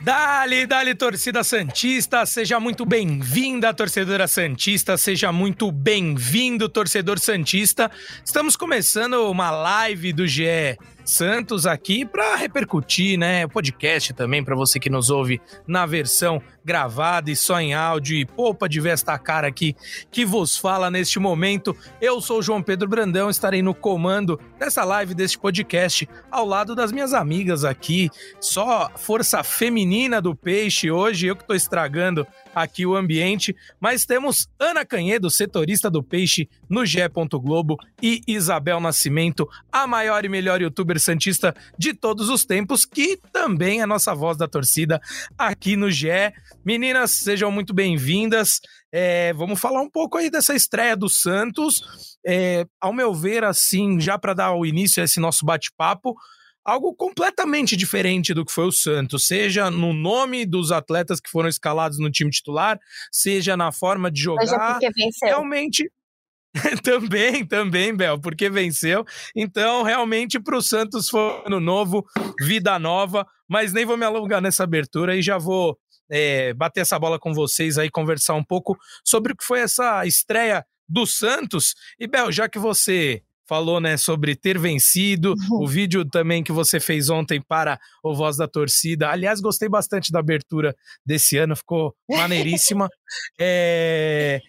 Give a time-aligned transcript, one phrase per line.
[0.00, 7.90] Dali, dali, torcida Santista, seja muito bem-vinda, torcedora Santista, seja muito bem-vindo, torcedor Santista.
[8.24, 13.44] Estamos começando uma live do GE Santos aqui para repercutir, né?
[13.44, 18.14] O podcast também para você que nos ouve na versão gravada e só em áudio
[18.14, 19.74] e poupa de ver esta cara aqui
[20.10, 21.74] que vos fala neste momento.
[21.98, 26.92] Eu sou João Pedro Brandão, estarei no comando dessa live deste podcast ao lado das
[26.92, 28.10] minhas amigas aqui.
[28.38, 34.46] Só força feminina do peixe hoje, eu que estou estragando aqui o ambiente, mas temos
[34.58, 36.98] Ana Canhedo, setorista do Peixe no GE.
[37.40, 43.18] Globo e Isabel Nascimento, a maior e melhor youtuber santista de todos os tempos, que
[43.32, 45.00] também é nossa voz da torcida
[45.36, 46.32] aqui no GE.
[46.64, 48.60] Meninas, sejam muito bem-vindas.
[48.92, 52.16] É, vamos falar um pouco aí dessa estreia do Santos.
[52.26, 56.14] É, ao meu ver, assim, já para dar o início a esse nosso bate-papo,
[56.64, 61.48] algo completamente diferente do que foi o Santos, seja no nome dos atletas que foram
[61.48, 62.78] escalados no time titular,
[63.10, 64.78] seja na forma de jogar.
[65.22, 65.90] Realmente.
[66.82, 69.04] também, também, Bel, porque venceu.
[69.34, 72.04] Então, realmente, para o Santos foi ano novo,
[72.40, 75.78] vida nova, mas nem vou me alongar nessa abertura e já vou
[76.10, 80.04] é, bater essa bola com vocês aí, conversar um pouco sobre o que foi essa
[80.06, 81.74] estreia do Santos.
[81.98, 85.62] E, Bel, já que você falou né, sobre ter vencido, uhum.
[85.62, 89.08] o vídeo também que você fez ontem para o Voz da Torcida.
[89.08, 92.88] Aliás, gostei bastante da abertura desse ano, ficou maneiríssima.
[93.40, 94.40] é...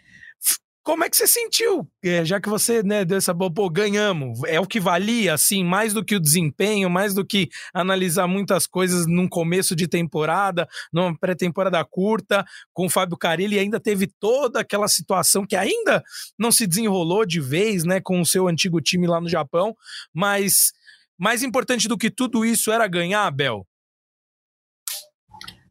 [0.83, 1.87] Como é que você sentiu?
[2.03, 4.41] É, já que você né, deu essa boa, pô, ganhamos.
[4.45, 8.65] É o que valia, assim, mais do que o desempenho, mais do que analisar muitas
[8.65, 14.61] coisas num começo de temporada, numa pré-temporada curta, com o Fábio Carilli, ainda teve toda
[14.61, 16.03] aquela situação que ainda
[16.37, 19.75] não se desenrolou de vez, né, com o seu antigo time lá no Japão,
[20.13, 20.71] mas
[21.17, 23.67] mais importante do que tudo isso era ganhar, Abel?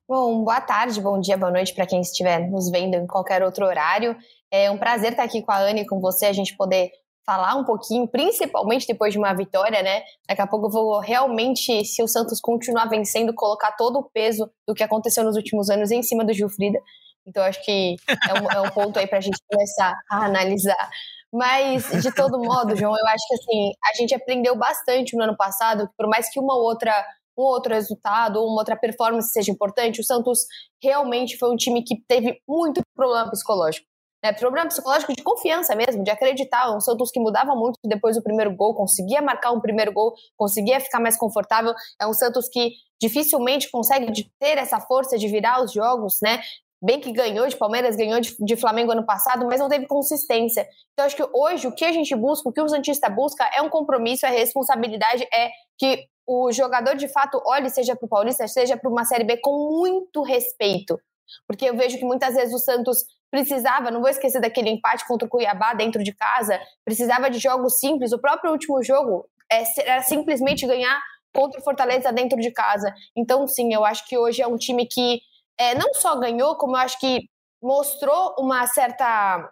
[0.07, 3.67] Bom, boa tarde, bom dia, boa noite para quem estiver nos vendo em qualquer outro
[3.67, 4.17] horário.
[4.51, 6.91] É um prazer estar aqui com a Anne e com você, a gente poder
[7.29, 10.03] falar um pouquinho, principalmente depois de uma vitória, né?
[10.27, 14.51] Daqui a pouco eu vou realmente, se o Santos continuar vencendo, colocar todo o peso
[14.67, 16.79] do que aconteceu nos últimos anos em cima do Gilfrida.
[17.27, 20.89] Então acho que é um, é um ponto aí para a gente começar a analisar.
[21.31, 25.37] Mas, de todo modo, João, eu acho que assim, a gente aprendeu bastante no ano
[25.37, 27.05] passado, por mais que uma outra
[27.37, 30.41] um outro resultado ou uma outra performance seja importante, o Santos
[30.83, 33.87] realmente foi um time que teve muito problema psicológico.
[34.25, 36.75] Né, problema psicológico de confiança mesmo, de acreditar.
[36.75, 40.81] Um Santos que mudava muito depois do primeiro gol, conseguia marcar um primeiro gol, conseguia
[40.81, 41.73] ficar mais confortável.
[42.01, 46.41] É um Santos que dificilmente consegue ter essa força de virar os jogos, né?
[46.83, 50.67] Bem que ganhou de Palmeiras, ganhou de, de Flamengo ano passado, mas não teve consistência.
[50.93, 53.63] Então, acho que hoje o que a gente busca, o que o Santista busca é
[53.63, 58.47] um compromisso, é responsabilidade, é que o jogador de fato olhe, seja para o Paulista,
[58.47, 61.01] seja para uma Série B, com muito respeito.
[61.47, 65.27] Porque eu vejo que muitas vezes o Santos precisava, não vou esquecer daquele empate contra
[65.27, 68.13] o Cuiabá dentro de casa, precisava de jogos simples.
[68.13, 70.99] O próprio último jogo é, era simplesmente ganhar
[71.35, 72.93] contra o Fortaleza dentro de casa.
[73.17, 75.21] Então, sim, eu acho que hoje é um time que
[75.59, 77.29] é, não só ganhou, como eu acho que
[77.63, 79.51] mostrou uma certa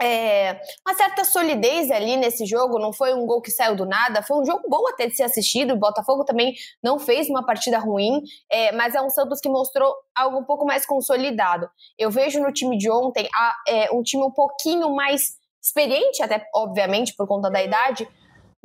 [0.00, 4.22] é, uma certa solidez ali nesse jogo, não foi um gol que saiu do nada,
[4.22, 5.72] foi um jogo bom até de ser assistido.
[5.72, 8.20] O Botafogo também não fez uma partida ruim,
[8.50, 11.68] é, mas é um Santos que mostrou algo um pouco mais consolidado.
[11.98, 16.46] Eu vejo no time de ontem a, é, um time um pouquinho mais experiente, até
[16.54, 18.06] obviamente por conta da idade,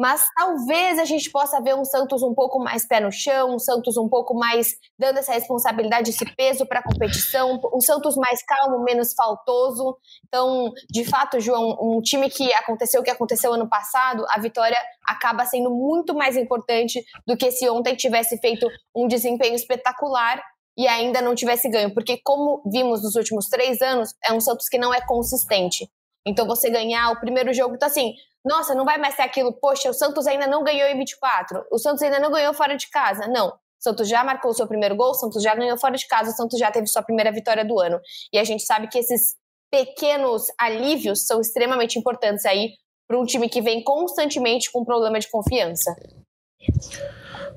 [0.01, 3.59] mas talvez a gente possa ver um Santos um pouco mais pé no chão, um
[3.59, 8.43] Santos um pouco mais dando essa responsabilidade, esse peso para a competição, um Santos mais
[8.43, 9.95] calmo, menos faltoso.
[10.27, 14.77] Então, de fato, João, um time que aconteceu o que aconteceu ano passado, a vitória
[15.05, 20.41] acaba sendo muito mais importante do que se ontem tivesse feito um desempenho espetacular
[20.75, 24.67] e ainda não tivesse ganho, porque como vimos nos últimos três anos, é um Santos
[24.67, 25.87] que não é consistente.
[26.25, 28.13] Então você ganhar o primeiro jogo, tá assim,
[28.43, 31.77] nossa, não vai mais ser aquilo, poxa, o Santos ainda não ganhou em 24, o
[31.77, 33.27] Santos ainda não ganhou fora de casa.
[33.27, 33.49] Não.
[33.49, 36.31] O Santos já marcou o seu primeiro gol, o Santos já ganhou fora de casa,
[36.31, 37.99] o Santos já teve sua primeira vitória do ano.
[38.31, 39.35] E a gente sabe que esses
[39.71, 42.73] pequenos alívios são extremamente importantes aí
[43.07, 45.95] para um time que vem constantemente com problema de confiança.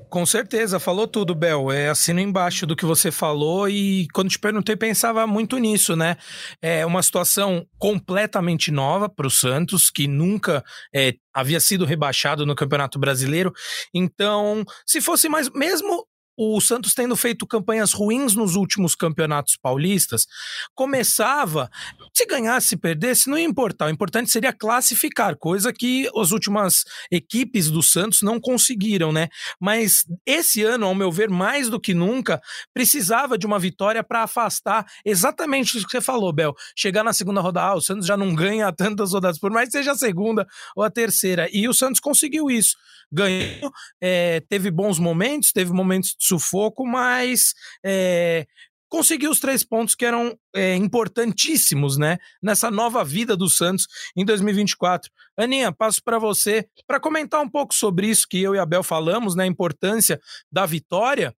[0.09, 1.71] Com certeza, falou tudo, Bel.
[1.71, 6.15] É, assino embaixo do que você falou e quando te perguntei, pensava muito nisso, né?
[6.61, 10.63] É uma situação completamente nova para o Santos, que nunca
[10.93, 13.51] é, havia sido rebaixado no Campeonato Brasileiro.
[13.93, 16.05] Então, se fosse mais, mesmo
[16.37, 20.25] o Santos tendo feito campanhas ruins nos últimos campeonatos paulistas,
[20.73, 21.69] começava
[22.13, 23.87] Se ganhasse, se perdesse, não ia importar.
[23.87, 29.27] O importante seria classificar, coisa que as últimas equipes do Santos não conseguiram, né?
[29.59, 32.41] Mas esse ano, ao meu ver, mais do que nunca,
[32.73, 36.53] precisava de uma vitória para afastar exatamente isso que você falou, Bel.
[36.75, 39.73] Chegar na segunda rodada, ah, o Santos já não ganha tantas rodadas, por mais que
[39.73, 41.49] seja a segunda ou a terceira.
[41.51, 42.75] E o Santos conseguiu isso.
[43.11, 43.71] Ganhou,
[44.01, 48.45] é, teve bons momentos, teve momentos de sufoco, mas é,
[48.89, 52.17] conseguiu os três pontos que eram é, importantíssimos, né?
[52.41, 55.11] Nessa nova vida do Santos em 2024.
[55.37, 58.83] Aninha, passo para você para comentar um pouco sobre isso que eu e a Bel
[58.83, 59.43] falamos, né?
[59.43, 60.19] A importância
[60.51, 61.35] da vitória.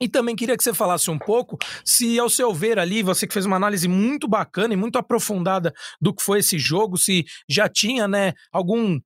[0.00, 3.34] E também queria que você falasse um pouco se, ao seu ver ali, você que
[3.34, 7.68] fez uma análise muito bacana e muito aprofundada do que foi esse jogo, se já
[7.68, 8.98] tinha, né, algum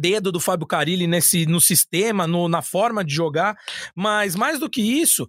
[0.00, 3.56] dedo do Fábio Carilli nesse no sistema, no, na forma de jogar,
[3.94, 5.28] mas mais do que isso,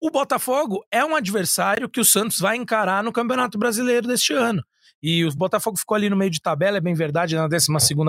[0.00, 4.62] o Botafogo é um adversário que o Santos vai encarar no Campeonato Brasileiro deste ano.
[5.02, 7.66] E o Botafogo ficou ali no meio de tabela, é bem verdade, na 12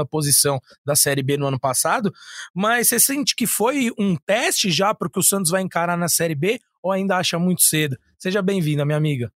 [0.09, 2.13] posição da Série B no ano passado.
[2.53, 5.97] Mas você sente que foi um teste já para o que o Santos vai encarar
[5.97, 7.97] na Série B ou ainda acha muito cedo?
[8.19, 9.31] Seja bem-vinda, minha amiga.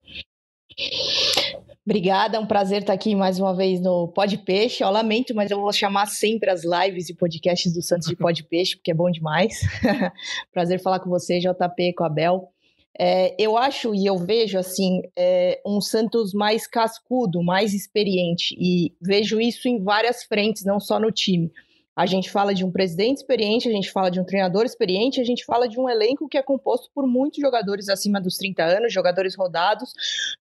[1.87, 4.83] Obrigada, é um prazer estar aqui mais uma vez no Pod Peixe.
[4.83, 8.43] Eu lamento, mas eu vou chamar sempre as lives e podcasts do Santos de Pod
[8.43, 9.61] Peixe, porque é bom demais.
[10.51, 12.51] prazer falar com você, JP, com a Bel.
[12.99, 18.93] É, eu acho e eu vejo assim é, um Santos mais cascudo, mais experiente e
[19.01, 21.49] vejo isso em várias frentes, não só no time.
[21.97, 25.23] A gente fala de um presidente experiente, a gente fala de um treinador experiente, a
[25.23, 28.93] gente fala de um elenco que é composto por muitos jogadores acima dos 30 anos,
[28.93, 29.93] jogadores rodados,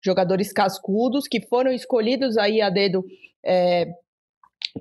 [0.03, 3.05] jogadores cascudos, que foram escolhidos aí a dedo
[3.41, 3.87] é,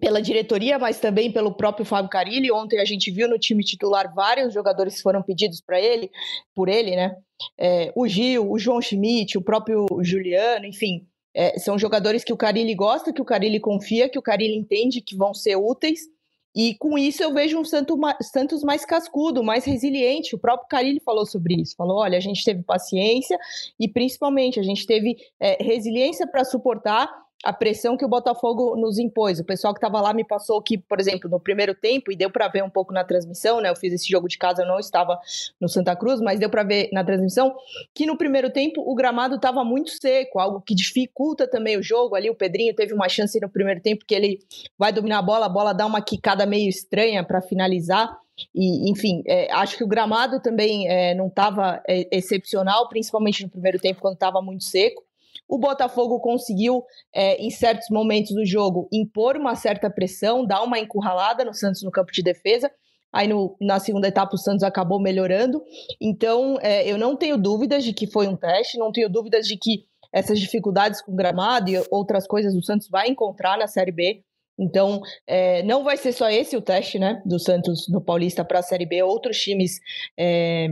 [0.00, 2.50] pela diretoria, mas também pelo próprio Fábio Carilli.
[2.50, 6.10] Ontem a gente viu no time titular vários jogadores foram pedidos para ele,
[6.56, 7.14] por ele, né?
[7.56, 12.36] É, o Gil, o João Schmidt, o próprio Juliano, enfim, é, são jogadores que o
[12.36, 16.12] Carilli gosta, que o Carilli confia, que o Carilli entende que vão ser úteis.
[16.54, 20.34] E com isso eu vejo um Santos mais cascudo, mais resiliente.
[20.34, 21.74] O próprio Carilli falou sobre isso.
[21.76, 23.38] Falou: olha, a gente teve paciência
[23.78, 28.98] e principalmente a gente teve é, resiliência para suportar a pressão que o Botafogo nos
[28.98, 29.38] impôs.
[29.38, 32.30] O pessoal que estava lá me passou que, por exemplo, no primeiro tempo, e deu
[32.30, 33.68] para ver um pouco na transmissão, né?
[33.70, 35.20] Eu fiz esse jogo de casa, eu não estava
[35.60, 37.54] no Santa Cruz, mas deu para ver na transmissão
[37.94, 42.14] que no primeiro tempo o gramado estava muito seco, algo que dificulta também o jogo.
[42.14, 44.38] Ali o Pedrinho teve uma chance no primeiro tempo que ele
[44.78, 48.18] vai dominar a bola, a bola dá uma quicada meio estranha para finalizar.
[48.54, 53.50] E, enfim, é, acho que o gramado também é, não estava é, excepcional, principalmente no
[53.50, 55.04] primeiro tempo, quando estava muito seco.
[55.48, 56.82] O Botafogo conseguiu,
[57.14, 61.82] é, em certos momentos do jogo, impor uma certa pressão, dar uma encurralada no Santos
[61.82, 62.70] no campo de defesa.
[63.12, 65.62] Aí no, na segunda etapa o Santos acabou melhorando.
[66.00, 69.56] Então é, eu não tenho dúvidas de que foi um teste, não tenho dúvidas de
[69.56, 74.22] que essas dificuldades com gramado e outras coisas o Santos vai encontrar na Série B.
[74.56, 78.60] Então, é, não vai ser só esse o teste né, do Santos no Paulista para
[78.60, 79.02] a Série B.
[79.02, 79.80] Outros times
[80.16, 80.68] é,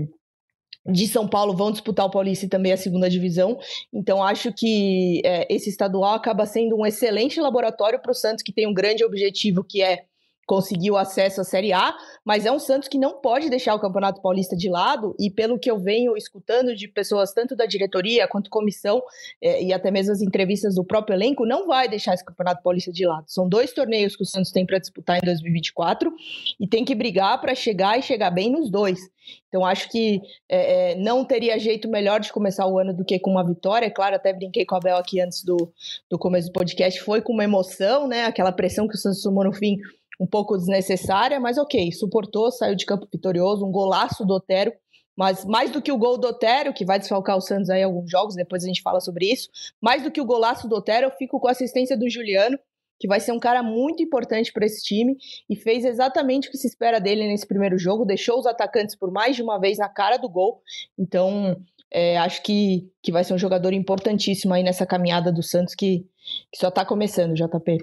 [0.87, 3.59] de São Paulo vão disputar o Paulista e também a segunda divisão.
[3.93, 8.53] Então, acho que é, esse estadual acaba sendo um excelente laboratório para o Santos, que
[8.53, 10.05] tem um grande objetivo que é
[10.47, 11.95] conseguiu acesso à Série A,
[12.25, 15.59] mas é um Santos que não pode deixar o Campeonato Paulista de lado, e pelo
[15.59, 19.03] que eu venho escutando de pessoas, tanto da diretoria quanto comissão,
[19.41, 22.93] é, e até mesmo as entrevistas do próprio elenco, não vai deixar esse Campeonato Paulista
[22.93, 23.25] de lado.
[23.29, 26.13] São dois torneios que o Santos tem para disputar em 2024
[26.59, 29.01] e tem que brigar para chegar e chegar bem nos dois.
[29.49, 33.19] Então, acho que é, é, não teria jeito melhor de começar o ano do que
[33.19, 33.91] com uma vitória.
[33.91, 35.73] Claro, até brinquei com a Bel aqui antes do,
[36.11, 37.01] do começo do podcast.
[37.01, 38.25] Foi com uma emoção, né?
[38.25, 39.77] Aquela pressão que o Santos tomou no fim
[40.23, 44.73] um pouco desnecessária, mas ok, suportou, saiu de campo vitorioso, um golaço do Otero,
[45.17, 48.09] mas mais do que o gol do Otero, que vai desfalcar o Santos aí alguns
[48.09, 49.51] jogos, depois a gente fala sobre isso,
[49.81, 52.57] mais do que o golaço do Otero, eu fico com a assistência do Juliano,
[53.01, 55.17] que vai ser um cara muito importante para esse time
[55.51, 59.11] e fez exatamente o que se espera dele nesse primeiro jogo, deixou os atacantes por
[59.11, 60.63] mais de uma vez na cara do gol,
[60.97, 61.61] então
[61.91, 66.07] é, acho que, que vai ser um jogador importantíssimo aí nessa caminhada do Santos que,
[66.53, 67.79] que só está começando, JP.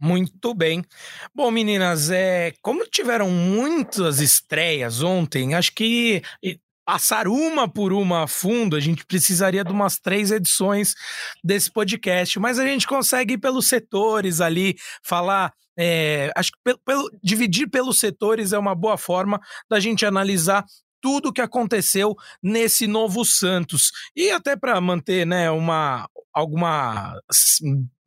[0.00, 0.82] Muito bem.
[1.34, 6.22] Bom, meninas, é, como tiveram muitas estreias ontem, acho que
[6.90, 10.94] passar uma por uma a fundo, a gente precisaria de umas três edições
[11.44, 15.52] desse podcast, mas a gente consegue ir pelos setores ali, falar.
[15.78, 20.64] É, acho que pelo, pelo, dividir pelos setores é uma boa forma da gente analisar
[21.00, 23.90] tudo o que aconteceu nesse novo Santos.
[24.16, 27.14] E até para manter né, uma, alguma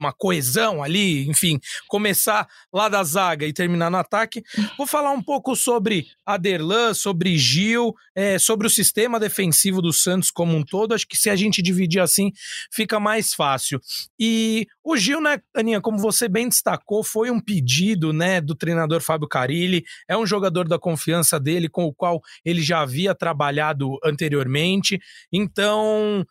[0.04, 4.44] uma coesão ali, enfim, começar lá da zaga e terminar no ataque.
[4.78, 10.30] Vou falar um pouco sobre Aderlan, sobre Gil, é, sobre o sistema defensivo do Santos
[10.30, 10.94] como um todo.
[10.94, 12.32] Acho que se a gente dividir assim,
[12.72, 13.80] fica mais fácil.
[14.20, 19.02] E o Gil, né, Aninha, como você bem destacou, foi um pedido, né, do treinador
[19.02, 19.84] Fábio Carilli.
[20.08, 25.00] É um jogador da confiança dele, com o qual ele já havia trabalhado anteriormente.
[25.32, 26.26] Então,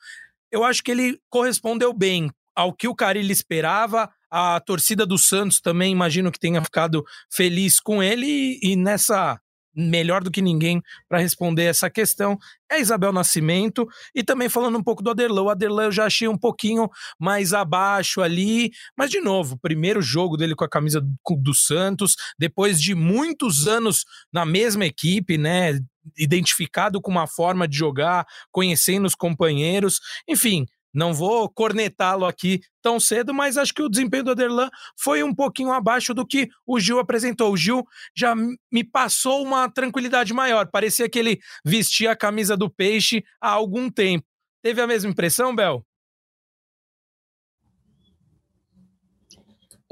[0.51, 4.11] eu acho que ele correspondeu bem ao que o Carilli esperava.
[4.31, 9.39] A torcida do Santos também imagino que tenha ficado feliz com ele e, e nessa
[9.75, 12.39] melhor do que ninguém para responder essa questão
[12.71, 15.43] é Isabel Nascimento e também falando um pouco do Aderlan.
[15.43, 20.37] O Aderlan eu já achei um pouquinho mais abaixo ali, mas de novo, primeiro jogo
[20.37, 25.79] dele com a camisa do, do Santos, depois de muitos anos na mesma equipe, né?
[26.19, 32.99] Identificado com uma forma de jogar, conhecendo os companheiros, enfim, não vou cornetá-lo aqui tão
[33.01, 34.69] cedo, mas acho que o desempenho do Aderlan
[34.99, 37.53] foi um pouquinho abaixo do que o Gil apresentou.
[37.53, 40.69] O Gil já me passou uma tranquilidade maior.
[40.71, 44.27] Parecia que ele vestia a camisa do peixe há algum tempo.
[44.63, 45.85] Teve a mesma impressão, Bel?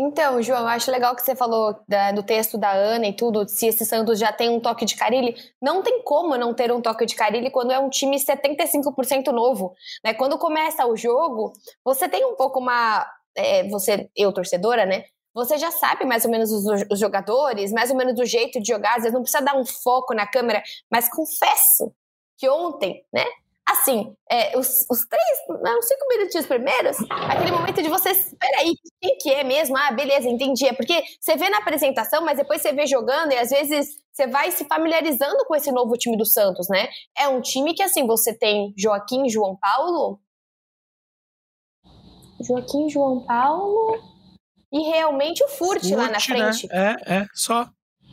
[0.03, 3.47] Então, João, eu acho legal que você falou da, do texto da Ana e tudo,
[3.47, 5.37] se esse Santos já tem um toque de Carilli.
[5.61, 9.75] Não tem como não ter um toque de Carilli quando é um time 75% novo.
[10.03, 10.15] Né?
[10.15, 11.53] Quando começa o jogo,
[11.85, 13.07] você tem um pouco uma.
[13.37, 15.05] É, você, eu, torcedora, né?
[15.35, 18.73] Você já sabe mais ou menos os, os, jogadores, mais ou menos o jeito de
[18.73, 21.93] jogar, às vezes não precisa dar um foco na câmera, mas confesso
[22.39, 23.27] que ontem, né?
[23.71, 28.75] Assim, é, os, os, três, não, os cinco minutinhos primeiros, aquele momento de você, peraí,
[29.01, 29.77] quem que é mesmo?
[29.77, 30.67] Ah, beleza, entendi.
[30.67, 34.27] É porque você vê na apresentação, mas depois você vê jogando e às vezes você
[34.27, 36.89] vai se familiarizando com esse novo time do Santos, né?
[37.17, 40.21] É um time que, assim, você tem Joaquim João Paulo.
[42.41, 43.99] Joaquim João Paulo.
[44.73, 46.21] E realmente o Furt, Furt lá na né?
[46.21, 46.69] frente.
[46.69, 46.97] Né?
[47.07, 47.69] É, é, só.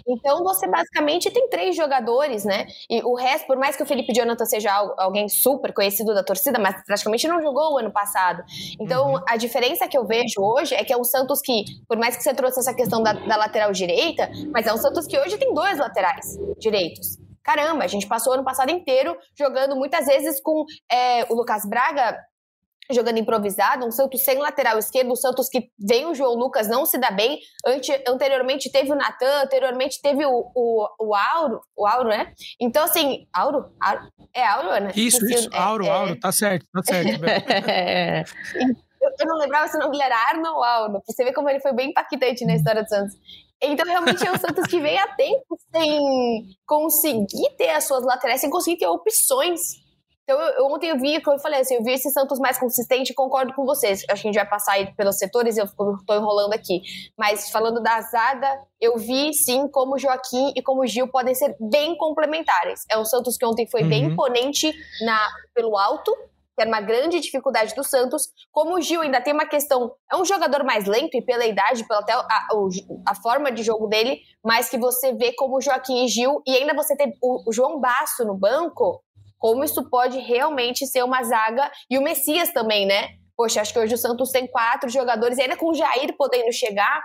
[0.08, 2.66] Então você basicamente tem três jogadores, né?
[2.90, 6.58] E o resto, por mais que o Felipe Jonathan seja alguém super conhecido da torcida,
[6.58, 8.44] mas praticamente não jogou o ano passado.
[8.80, 9.24] Então uhum.
[9.28, 12.24] a diferença que eu vejo hoje é que é um Santos que, por mais que
[12.24, 15.54] você trouxe essa questão da, da lateral direita, mas é um Santos que hoje tem
[15.54, 17.18] dois laterais direitos.
[17.44, 21.64] Caramba, a gente passou o ano passado inteiro jogando muitas vezes com é, o Lucas
[21.66, 22.18] Braga
[22.92, 26.86] jogando improvisado, um Santos sem lateral esquerdo, um Santos que vem o João Lucas, não
[26.86, 27.40] se dá bem.
[27.66, 32.34] Ante, anteriormente teve o Natan, anteriormente teve o, o, o Auro, o Auro, né?
[32.60, 33.72] Então, assim, Auro?
[33.80, 34.92] Auro é Auro, né?
[34.96, 37.24] Isso, isso, é, Auro, é, Auro, tá certo, tá certo.
[39.02, 41.50] eu, eu, não lembrava se o nome era Arno ou Auro, pra você ver como
[41.50, 43.16] ele foi bem impactante na história do Santos.
[43.62, 46.00] Então, realmente é um Santos que vem a tempo sem
[46.66, 49.60] conseguir ter as suas laterais, sem conseguir ter opções
[50.28, 53.14] então, eu, ontem eu vi, como eu falei assim, eu vi esse Santos mais consistente
[53.14, 54.04] e concordo com vocês.
[54.10, 56.82] Acho que a gente vai passar aí pelos setores e eu estou enrolando aqui.
[57.18, 61.34] Mas falando da zaga, eu vi sim como o Joaquim e como o Gil podem
[61.34, 62.82] ser bem complementares.
[62.92, 63.90] É um Santos que ontem foi uhum.
[63.90, 64.70] bem imponente
[65.06, 65.18] na,
[65.56, 68.24] pelo alto, que era uma grande dificuldade do Santos.
[68.52, 71.88] Como o Gil ainda tem uma questão, é um jogador mais lento e pela idade,
[71.88, 72.48] pela até a,
[73.08, 76.52] a, forma de jogo dele, mas que você vê como o Joaquim e Gil, e
[76.54, 79.02] ainda você tem o, o João Basso no banco,
[79.38, 81.72] como isso pode realmente ser uma zaga.
[81.90, 83.10] E o Messias também, né?
[83.36, 87.02] Poxa, acho que hoje o Santos tem quatro jogadores, ainda com o Jair podendo chegar,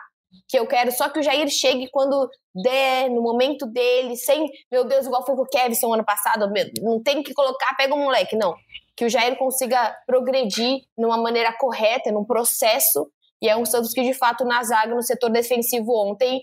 [0.48, 4.84] que eu quero só que o Jair chegue quando der, no momento dele, sem, meu
[4.84, 8.34] Deus, igual foi com o Kevson ano passado, não tem que colocar, pega o moleque,
[8.36, 8.54] não.
[8.96, 13.10] Que o Jair consiga progredir numa maneira correta, num processo,
[13.42, 16.40] e é um Santos que, de fato, na zaga, no setor defensivo ontem,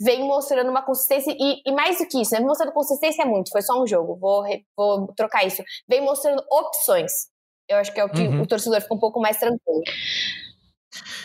[0.00, 2.40] vem mostrando uma consistência, e, e, mais do que isso, né?
[2.40, 4.44] Mostrando consistência é muito, foi só um jogo, vou,
[4.76, 5.62] vou trocar isso.
[5.88, 7.12] Vem mostrando opções.
[7.68, 8.42] Eu acho que é o que uhum.
[8.42, 9.82] o torcedor fica um pouco mais tranquilo.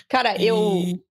[0.07, 0.45] Cara, e...
[0.45, 0.59] eu,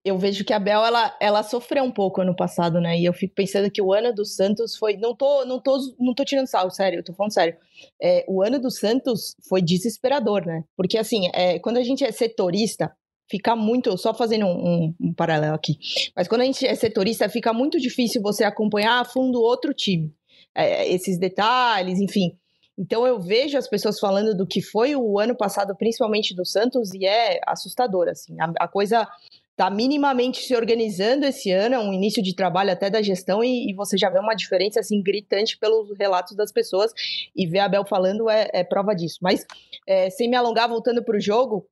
[0.03, 2.97] eu vejo que a Bel, ela, ela sofreu um pouco ano passado, né?
[2.97, 4.95] E eu fico pensando que o ano do Santos foi.
[4.95, 7.57] Não tô, não tô, não tô tirando sal, sério, eu tô falando sério.
[8.01, 10.63] É, o ano do Santos foi desesperador, né?
[10.77, 12.95] Porque, assim, é, quando a gente é setorista,
[13.29, 15.77] fica muito, só fazendo um, um, um, paralelo aqui,
[16.15, 20.13] mas quando a gente é setorista, fica muito difícil você acompanhar a fundo outro time,
[20.53, 22.37] é, esses detalhes, enfim.
[22.77, 26.93] Então eu vejo as pessoas falando do que foi o ano passado, principalmente do Santos,
[26.93, 29.07] e é assustador, assim, a, a coisa
[29.55, 33.71] tá minimamente se organizando esse ano, é um início de trabalho até da gestão, e,
[33.71, 36.91] e, você já vê uma diferença, assim, gritante pelos relatos das pessoas,
[37.33, 39.19] e ver a Bel falando é, é prova disso.
[39.21, 39.45] Mas,
[39.87, 41.65] é, sem me alongar, voltando para o jogo,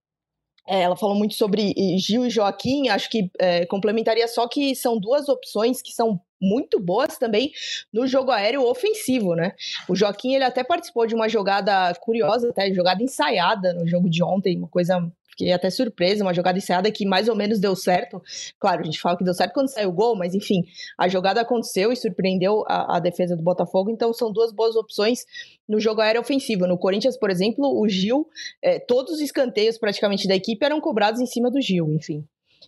[0.68, 4.98] é, ela falou muito sobre Gil e Joaquim, acho que é, complementaria só que são
[4.98, 7.52] duas opções que são muito boas também
[7.92, 9.54] no jogo aéreo ofensivo, né?
[9.88, 14.22] O Joaquim, ele até participou de uma jogada curiosa, até jogada ensaiada no jogo de
[14.22, 18.22] ontem, uma coisa fiquei até surpresa, uma jogada ensaiada que mais ou menos deu certo.
[18.60, 20.64] Claro, a gente fala que deu certo quando saiu o gol, mas enfim,
[20.98, 25.26] a jogada aconteceu e surpreendeu a, a defesa do Botafogo, então são duas boas opções
[25.68, 26.68] no jogo aéreo ofensivo.
[26.68, 28.28] No Corinthians, por exemplo, o Gil,
[28.62, 32.24] é, todos os escanteios praticamente da equipe eram cobrados em cima do Gil, enfim.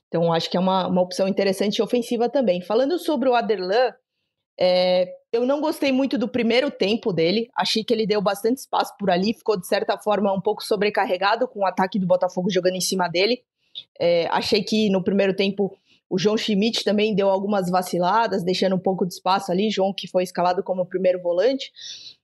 [0.08, 2.62] Então, acho que é uma, uma opção interessante ofensiva também.
[2.62, 3.94] Falando sobre o Aderlan,
[4.60, 7.50] é, eu não gostei muito do primeiro tempo dele.
[7.56, 11.48] Achei que ele deu bastante espaço por ali, ficou de certa forma um pouco sobrecarregado
[11.48, 13.44] com o ataque do Botafogo jogando em cima dele.
[14.00, 15.78] É, achei que no primeiro tempo
[16.10, 19.70] o João Schmidt também deu algumas vaciladas, deixando um pouco de espaço ali.
[19.70, 21.72] João, que foi escalado como primeiro volante.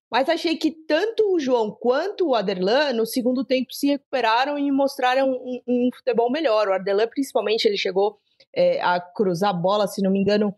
[0.10, 4.72] Mas achei que tanto o João quanto o Aderlan, no segundo tempo, se recuperaram e
[4.72, 6.68] mostraram um, um futebol melhor.
[6.68, 8.18] O Aderlan, principalmente, ele chegou
[8.54, 10.54] é, a cruzar a bola, se não me engano,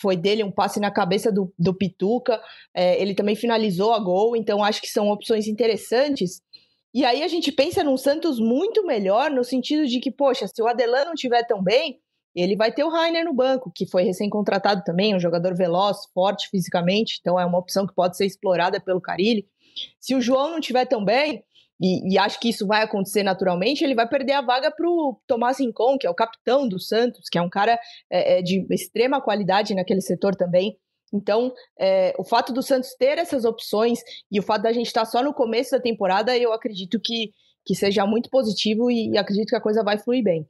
[0.00, 2.40] foi dele um passe na cabeça do, do Pituca.
[2.74, 6.40] É, ele também finalizou a gol, então acho que são opções interessantes.
[6.92, 10.60] E aí a gente pensa num Santos muito melhor, no sentido de que, poxa, se
[10.62, 12.00] o Adelan não estiver tão bem,
[12.34, 16.48] ele vai ter o Rainer no banco, que foi recém-contratado também, um jogador veloz, forte
[16.48, 19.46] fisicamente, então é uma opção que pode ser explorada pelo Carilli.
[20.00, 21.44] Se o João não estiver tão bem,
[21.80, 25.18] e, e, acho que isso vai acontecer naturalmente, ele vai perder a vaga para o
[25.26, 27.78] Tomás Rincon, que é o capitão do Santos, que é um cara
[28.10, 30.76] é, é, de extrema qualidade naquele setor também.
[31.12, 33.98] Então, é, o fato do Santos ter essas opções
[34.30, 37.32] e o fato da gente estar só no começo da temporada, eu acredito que,
[37.64, 40.46] que seja muito positivo e, e acredito que a coisa vai fluir bem.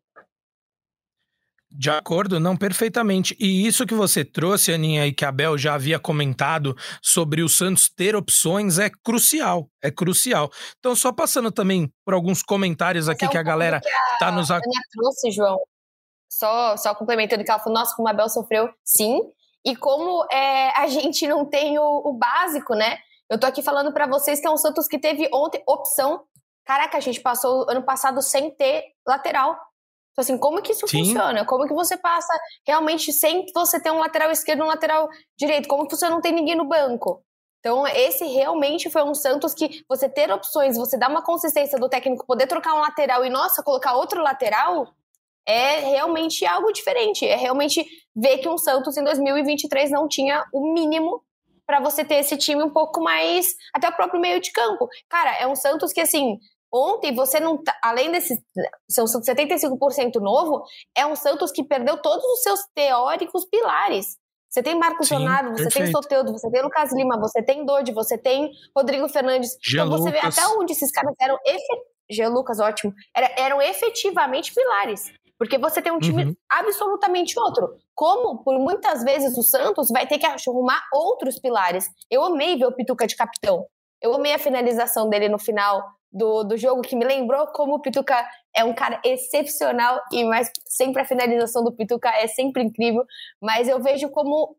[1.73, 3.37] De acordo, não perfeitamente.
[3.39, 7.49] E isso que você trouxe, Aninha, e que a Abel já havia comentado sobre o
[7.49, 9.71] Santos ter opções é crucial.
[9.81, 10.51] É crucial.
[10.81, 14.19] Então, só passando também por alguns comentários aqui é um que a galera que a
[14.19, 14.51] tá nos.
[14.51, 14.61] A
[14.93, 15.61] trouxe, João.
[16.29, 19.21] Só, só complementando que ela falou, nossa, como a Abel sofreu, sim.
[19.65, 22.99] E como é, a gente não tem o, o básico, né?
[23.29, 26.25] Eu tô aqui falando para vocês que é um Santos que teve ontem opção.
[26.65, 29.57] Caraca, a gente passou ano passado sem ter lateral
[30.21, 31.05] assim, como que isso Sim.
[31.05, 31.45] funciona?
[31.45, 32.33] Como que você passa
[32.67, 35.09] realmente sem você ter um lateral esquerdo e um lateral
[35.39, 35.69] direito?
[35.69, 37.23] Como que você não tem ninguém no banco?
[37.61, 41.91] Então, esse realmente foi um Santos que você ter opções, você dar uma consistência do
[41.91, 44.95] técnico, poder trocar um lateral e, nossa, colocar outro lateral,
[45.47, 47.27] é realmente algo diferente.
[47.27, 47.87] É realmente
[48.17, 51.23] ver que um Santos em 2023 não tinha o mínimo
[51.67, 53.47] para você ter esse time um pouco mais.
[53.75, 54.89] Até o próprio meio de campo.
[55.09, 56.39] Cara, é um Santos que, assim,
[56.73, 58.41] Ontem você não tá, além desse
[58.89, 60.63] são 75% novo,
[60.97, 64.17] é um Santos que perdeu todos os seus teóricos pilares.
[64.49, 65.85] Você tem Marcos Sim, Leonardo, você perfeito.
[65.85, 69.57] tem Soteudo, você tem Lucas Lima, você tem Dodi, você tem Rodrigo Fernandes.
[69.69, 70.37] Então você Lucas.
[70.37, 71.39] vê até onde esses caras eram
[72.11, 72.93] Jean Lucas, ótimo.
[73.15, 75.13] Era, eram efetivamente pilares.
[75.39, 76.35] Porque você tem um time uhum.
[76.51, 77.71] absolutamente outro.
[77.95, 81.89] Como, por muitas vezes, o Santos vai ter que arrumar outros pilares.
[82.11, 83.65] Eu amei ver o Pituca de capitão.
[84.03, 87.81] Eu amei a finalização dele no final do, do jogo, que me lembrou como o
[87.81, 88.17] Pituca
[88.55, 93.05] é um cara excepcional e mais sempre a finalização do Pituca é sempre incrível,
[93.41, 94.57] mas eu vejo como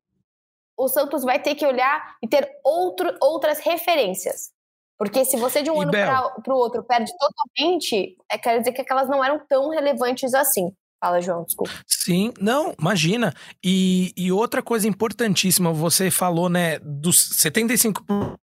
[0.77, 4.51] o Santos vai ter que olhar e ter outro, outras referências.
[4.97, 8.71] Porque se você de um e ano para o outro perde totalmente, é, quer dizer
[8.71, 10.71] que aquelas não eram tão relevantes assim.
[11.01, 11.71] Fala, João, desculpa.
[11.87, 13.33] Sim, não, imagina.
[13.63, 18.37] E, e outra coisa importantíssima, você falou, né, dos 75%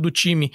[0.00, 0.52] do time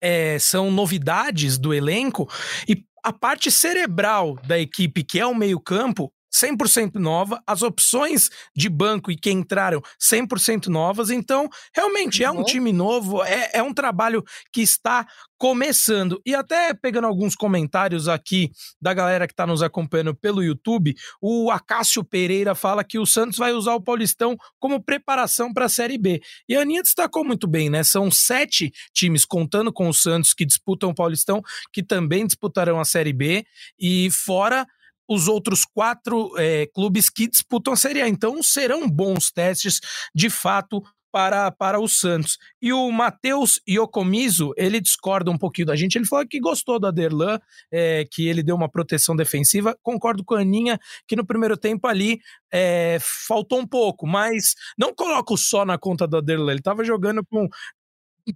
[0.00, 2.26] é, são novidades do elenco,
[2.66, 8.68] e a parte cerebral da equipe, que é o meio-campo, 100% nova, as opções de
[8.68, 11.10] banco e que entraram 100% novas.
[11.10, 12.44] Então, realmente é um uhum.
[12.44, 15.06] time novo, é, é um trabalho que está
[15.38, 16.20] começando.
[16.24, 21.50] E até pegando alguns comentários aqui da galera que está nos acompanhando pelo YouTube, o
[21.50, 25.98] Acácio Pereira fala que o Santos vai usar o Paulistão como preparação para a Série
[25.98, 26.20] B.
[26.48, 27.84] E a Aninha destacou muito bem, né?
[27.84, 31.42] São sete times, contando com o Santos, que disputam o Paulistão,
[31.72, 33.44] que também disputarão a Série B,
[33.78, 34.66] e fora
[35.08, 38.08] os outros quatro é, clubes que disputam a Série A.
[38.08, 39.80] Então serão bons testes,
[40.14, 40.82] de fato,
[41.14, 42.38] para, para o Santos.
[42.60, 45.94] E o Matheus Iocomiso, ele discorda um pouquinho da gente.
[45.94, 47.38] Ele falou que gostou do Aderlan,
[47.70, 49.78] é, que ele deu uma proteção defensiva.
[49.80, 52.18] Concordo com a Aninha que no primeiro tempo ali
[52.52, 56.50] é, faltou um pouco, mas não coloco só na conta do Aderlan.
[56.50, 57.48] Ele estava jogando com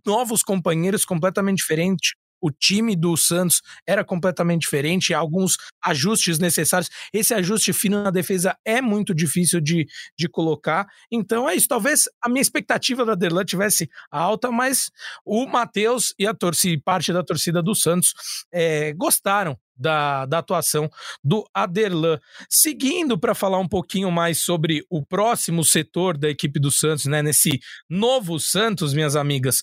[0.06, 6.90] novos companheiros completamente diferentes o time do Santos era completamente diferente, alguns ajustes necessários.
[7.12, 10.86] Esse ajuste fino na defesa é muito difícil de, de colocar.
[11.10, 11.68] Então é isso.
[11.68, 14.90] Talvez a minha expectativa da Derlan tivesse alta, mas
[15.24, 18.14] o Matheus e a torcida, parte da torcida do Santos
[18.52, 20.90] é, gostaram da, da, atuação
[21.22, 22.18] do Aderlan.
[22.50, 27.22] Seguindo para falar um pouquinho mais sobre o próximo setor da equipe do Santos, né,
[27.22, 29.62] nesse novo Santos, minhas amigas.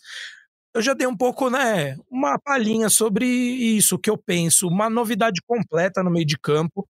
[0.76, 5.42] Eu já dei um pouco, né, uma palhinha sobre isso que eu penso, uma novidade
[5.48, 6.88] completa no meio de campo.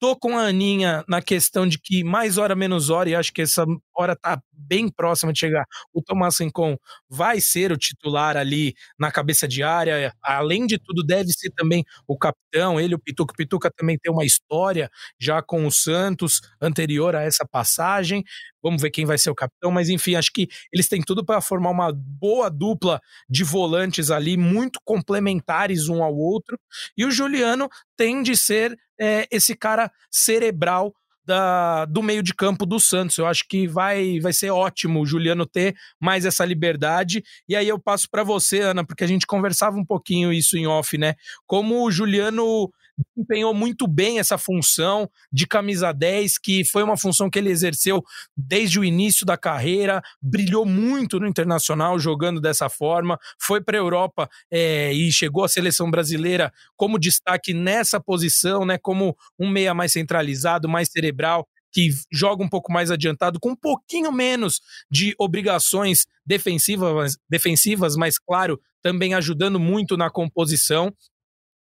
[0.00, 3.42] Tô com a Aninha na questão de que mais hora menos hora, e acho que
[3.42, 3.66] essa
[3.96, 5.64] hora tá bem próxima de chegar.
[5.92, 6.76] O Tomás Rincon
[7.08, 10.14] vai ser o titular ali na cabeça de área.
[10.22, 12.80] Além de tudo, deve ser também o capitão.
[12.80, 13.32] Ele, o Pituca.
[13.32, 18.24] O Pituca também tem uma história já com o Santos anterior a essa passagem.
[18.62, 21.40] Vamos ver quem vai ser o capitão, mas enfim, acho que eles têm tudo para
[21.40, 26.58] formar uma boa dupla de volantes ali, muito complementares um ao outro.
[26.96, 32.66] E o Juliano tem de ser é, esse cara cerebral da, do meio de campo
[32.66, 33.18] do Santos.
[33.18, 37.22] Eu acho que vai, vai ser ótimo o Juliano ter mais essa liberdade.
[37.48, 40.66] E aí eu passo para você, Ana, porque a gente conversava um pouquinho isso em
[40.66, 41.14] off, né?
[41.46, 42.70] Como o Juliano
[43.14, 48.02] desempenhou muito bem essa função de camisa 10, que foi uma função que ele exerceu
[48.36, 53.80] desde o início da carreira, brilhou muito no internacional jogando dessa forma, foi para a
[53.80, 59.74] Europa é, e chegou à seleção brasileira como destaque nessa posição, né, como um meia
[59.74, 65.12] mais centralizado, mais cerebral, que joga um pouco mais adiantado, com um pouquinho menos de
[65.18, 70.94] obrigações defensivas, defensivas, mas claro, também ajudando muito na composição.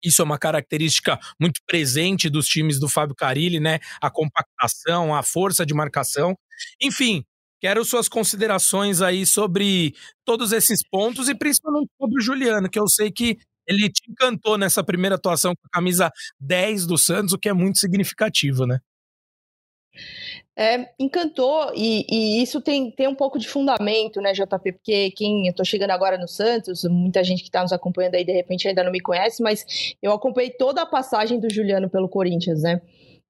[0.03, 3.79] Isso é uma característica muito presente dos times do Fábio Carilli, né?
[4.01, 6.36] A compactação, a força de marcação.
[6.81, 7.23] Enfim,
[7.60, 9.93] quero suas considerações aí sobre
[10.25, 14.58] todos esses pontos e principalmente sobre o Juliano, que eu sei que ele te encantou
[14.58, 18.79] nessa primeira atuação com a camisa 10 do Santos, o que é muito significativo, né?
[20.58, 24.72] É, encantou, e, e, isso tem, tem um pouco de fundamento, né, JP?
[24.72, 28.24] Porque quem eu tô chegando agora no Santos, muita gente que está nos acompanhando aí
[28.24, 32.08] de repente ainda não me conhece, mas eu acompanhei toda a passagem do Juliano pelo
[32.08, 32.82] Corinthians, né?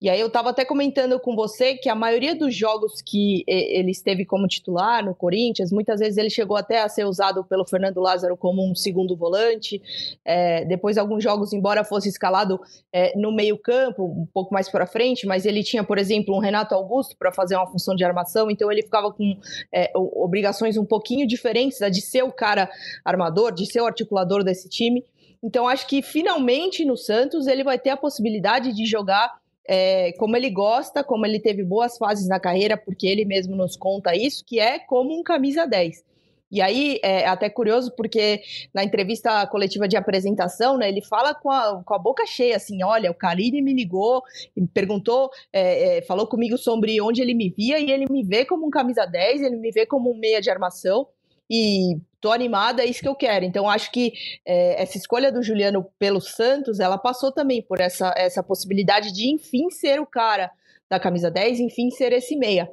[0.05, 3.89] E aí eu estava até comentando com você que a maioria dos jogos que ele
[3.89, 7.99] esteve como titular no Corinthians, muitas vezes ele chegou até a ser usado pelo Fernando
[7.99, 9.81] Lázaro como um segundo volante.
[10.23, 12.61] É, depois alguns jogos, embora fosse escalado
[12.93, 16.39] é, no meio campo, um pouco mais para frente, mas ele tinha, por exemplo, um
[16.39, 19.35] Renato Augusto para fazer uma função de armação, então ele ficava com
[19.73, 22.69] é, obrigações um pouquinho diferentes, a de ser o cara
[23.03, 25.03] armador, de ser o articulador desse time.
[25.41, 30.35] Então acho que finalmente no Santos ele vai ter a possibilidade de jogar é, como
[30.35, 34.43] ele gosta, como ele teve boas fases na carreira, porque ele mesmo nos conta isso,
[34.45, 36.03] que é como um camisa 10.
[36.51, 38.41] E aí é até curioso porque
[38.73, 42.83] na entrevista coletiva de apresentação, né, ele fala com a, com a boca cheia, assim,
[42.83, 44.21] olha, o Carine me ligou,
[44.55, 48.45] me perguntou, é, é, falou comigo sobre onde ele me via e ele me vê
[48.45, 51.07] como um camisa 10, ele me vê como um meia de armação
[51.49, 53.45] e tô animada, é isso que eu quero.
[53.45, 54.13] Então, acho que
[54.45, 59.31] é, essa escolha do Juliano pelo Santos, ela passou também por essa, essa possibilidade de,
[59.31, 60.51] enfim, ser o cara
[60.89, 62.69] da camisa 10, enfim, ser esse meia.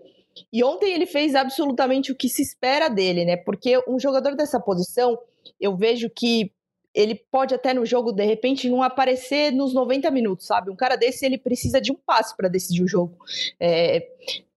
[0.52, 3.36] E ontem ele fez absolutamente o que se espera dele, né?
[3.36, 5.18] Porque um jogador dessa posição,
[5.60, 6.50] eu vejo que
[6.94, 10.70] ele pode até no jogo, de repente, não aparecer nos 90 minutos, sabe?
[10.70, 13.16] Um cara desse, ele precisa de um passe para decidir o jogo.
[13.58, 14.06] É,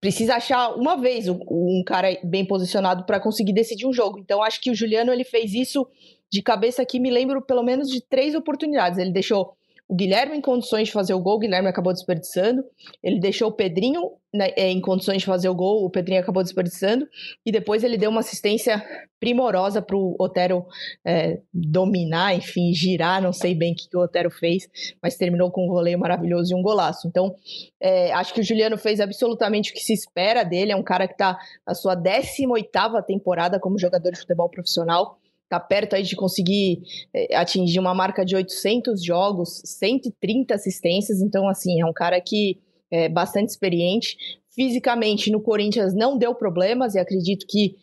[0.06, 4.20] precisa achar uma vez um, cara bem posicionado para conseguir decidir um jogo.
[4.20, 5.88] Então, acho que o Juliano, ele fez isso
[6.32, 9.00] de cabeça aqui, me lembro pelo menos de três oportunidades.
[9.00, 12.64] Ele deixou o Guilherme em condições de fazer o gol, o Guilherme acabou desperdiçando.
[13.04, 16.42] Ele deixou o Pedrinho né, é, em condições de fazer o gol, o Pedrinho acabou
[16.42, 17.08] desperdiçando.
[17.46, 18.84] E depois ele deu uma assistência
[19.20, 20.66] primorosa para o Otero
[21.06, 23.22] é, dominar, enfim, girar.
[23.22, 24.68] Não sei bem o que, que o Otero fez,
[25.02, 27.08] mas terminou com um voleio maravilhoso e um golaço.
[27.08, 27.36] Então,
[27.80, 30.72] é, acho que o Juliano fez absolutamente o que se espera dele.
[30.72, 32.68] É um cara que está na sua 18
[33.06, 35.20] temporada como jogador de futebol profissional
[35.50, 36.82] tá perto aí de conseguir
[37.14, 42.60] é, atingir uma marca de 800 jogos, 130 assistências, então assim, é um cara que
[42.92, 44.18] é bastante experiente.
[44.50, 47.76] Fisicamente no Corinthians não deu problemas e acredito que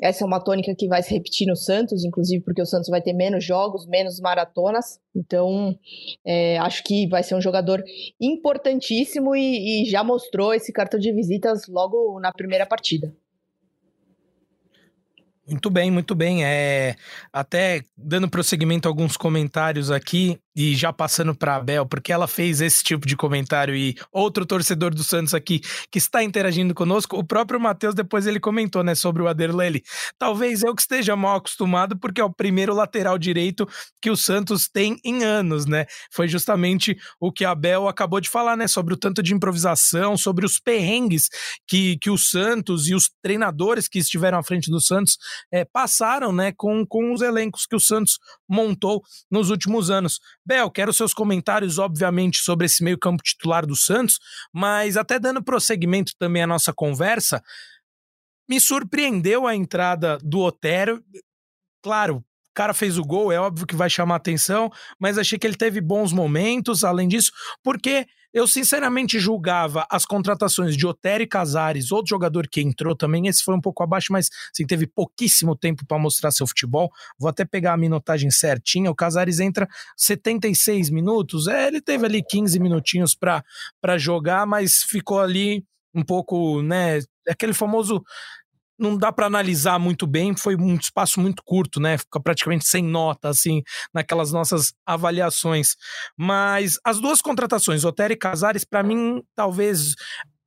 [0.00, 3.02] essa é uma tônica que vai se repetir no Santos, inclusive porque o Santos vai
[3.02, 5.00] ter menos jogos, menos maratonas.
[5.14, 5.76] Então,
[6.24, 7.82] é, acho que vai ser um jogador
[8.20, 13.12] importantíssimo e, e já mostrou esse cartão de visitas logo na primeira partida.
[15.48, 16.44] Muito bem, muito bem.
[16.44, 16.94] É,
[17.32, 22.26] até dando prosseguimento a alguns comentários aqui, e já passando para a Bel, porque ela
[22.26, 27.16] fez esse tipo de comentário e outro torcedor do Santos aqui que está interagindo conosco,
[27.16, 29.84] o próprio Matheus depois ele comentou, né, sobre o Aderlele.
[30.18, 33.68] Talvez eu que esteja mal acostumado porque é o primeiro lateral direito
[34.02, 35.86] que o Santos tem em anos, né?
[36.10, 40.16] Foi justamente o que a Bel acabou de falar, né, sobre o tanto de improvisação,
[40.16, 41.28] sobre os perrengues
[41.68, 45.18] que, que o Santos e os treinadores que estiveram à frente do Santos
[45.52, 48.18] é, passaram, né, com, com os elencos que o Santos
[48.48, 50.18] montou nos últimos anos.
[50.48, 54.18] Bel, quero seus comentários, obviamente, sobre esse meio-campo titular do Santos,
[54.50, 57.42] mas até dando prosseguimento também à nossa conversa,
[58.48, 61.04] me surpreendeu a entrada do Otero.
[61.82, 65.54] Claro, cara fez o gol, é óbvio que vai chamar atenção, mas achei que ele
[65.54, 67.30] teve bons momentos, além disso,
[67.62, 73.26] porque eu sinceramente julgava as contratações de Otero e Casares, outro jogador que entrou também,
[73.26, 76.90] esse foi um pouco abaixo, mas assim, teve pouquíssimo tempo para mostrar seu futebol.
[77.18, 78.90] Vou até pegar a minutagem certinha.
[78.90, 85.20] O Casares entra 76 minutos, é, ele teve ali 15 minutinhos para jogar, mas ficou
[85.20, 85.64] ali
[85.94, 88.02] um pouco, né, aquele famoso
[88.78, 91.98] não dá para analisar muito bem, foi um espaço muito curto, né?
[91.98, 93.62] Fica praticamente sem nota, assim,
[93.92, 95.70] naquelas nossas avaliações.
[96.16, 99.94] Mas as duas contratações, Otero e Casares, para mim, talvez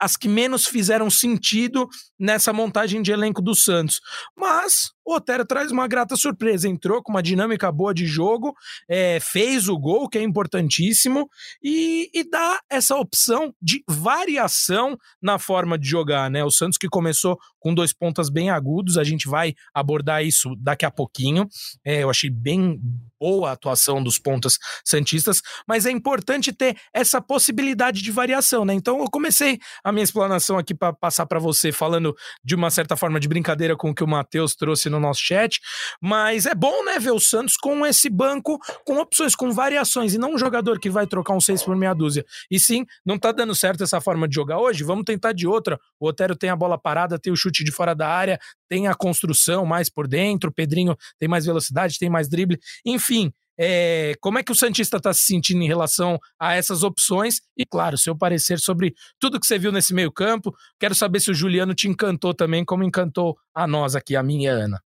[0.02, 1.88] as que menos fizeram sentido
[2.20, 4.00] nessa montagem de elenco do Santos.
[4.36, 6.68] Mas o Otero traz uma grata surpresa.
[6.68, 8.56] Entrou com uma dinâmica boa de jogo,
[8.90, 11.30] é, fez o gol, que é importantíssimo,
[11.62, 16.30] e, e, dá essa opção de variação na forma de jogar.
[16.30, 16.44] Né?
[16.44, 20.86] O Santos que começou com dois pontas bem agudos, a gente vai abordar isso daqui
[20.86, 21.48] a pouquinho.
[21.86, 22.80] É, eu achei bem
[23.20, 28.66] boa a atuação dos pontas santistas, mas é importante ter essa possibilidade de variação.
[28.66, 28.74] Né?
[28.74, 32.98] Então eu comecei a minha explanação aqui para passar para você, falando de uma certa
[32.98, 35.60] forma de brincadeira com o que o Matheus trouxe no nosso chat,
[36.02, 40.18] mas é bom, né, ver o Santos com esse banco, com opções, com variações, e
[40.18, 42.26] não um jogador que vai trocar um 6 por meia dúzia.
[42.50, 45.80] E sim, não tá dando certo essa forma de jogar hoje, vamos tentar de outra.
[46.00, 48.96] O Otero tem a bola parada, tem o chute de fora da área, tem a
[48.96, 53.34] construção mais por dentro, o Pedrinho tem mais velocidade, tem mais drible, enfim.
[53.64, 57.42] É, como é que o Santista está se sentindo em relação a essas opções?
[57.56, 60.52] E, claro, seu parecer sobre tudo que você viu nesse meio-campo.
[60.80, 64.50] Quero saber se o Juliano te encantou também, como encantou a nós aqui, a minha
[64.50, 64.82] e a Ana.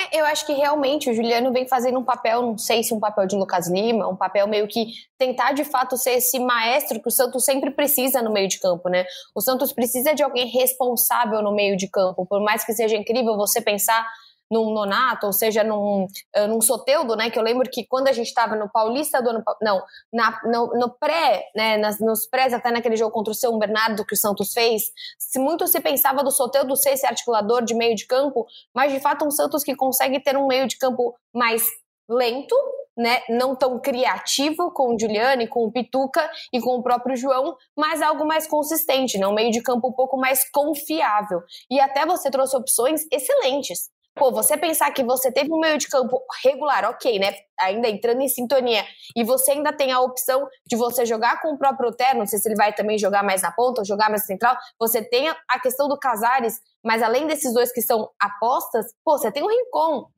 [0.00, 3.00] É, eu acho que realmente o Juliano vem fazendo um papel, não sei se um
[3.00, 7.08] papel de Lucas Lima, um papel meio que tentar de fato ser esse maestro que
[7.08, 9.04] o Santos sempre precisa no meio de campo, né?
[9.34, 13.36] O Santos precisa de alguém responsável no meio de campo, por mais que seja incrível
[13.36, 14.06] você pensar
[14.50, 17.30] num nonato, ou seja, num, uh, num soteudo, né?
[17.30, 19.82] Que eu lembro que quando a gente estava no Paulista do ano não,
[20.12, 21.76] na, no, no, pré, né?
[21.76, 25.38] Nas, nos prés, até naquele jogo contra o São Bernardo que o Santos fez, se
[25.38, 29.24] muito se pensava do soteudo ser esse articulador de meio de campo, mas de fato
[29.24, 31.62] um Santos que consegue ter um meio de campo mais
[32.08, 32.56] lento,
[32.96, 37.56] né, não tão criativo com o Giuliani, com o Pituca e com o próprio João,
[37.76, 41.42] mas algo mais consistente, né, um meio de campo um pouco mais confiável.
[41.70, 43.90] E até você trouxe opções excelentes.
[44.18, 47.32] Pô, você pensar que você teve um meio de campo regular, ok, né?
[47.60, 51.58] Ainda entrando em sintonia, e você ainda tem a opção de você jogar com o
[51.58, 54.26] próprio Otero, não sei se ele vai também jogar mais na ponta ou jogar mais
[54.26, 54.56] central.
[54.78, 59.30] Você tem a questão do Casares, mas além desses dois que são apostas, pô, você
[59.30, 60.08] tem o Rincon.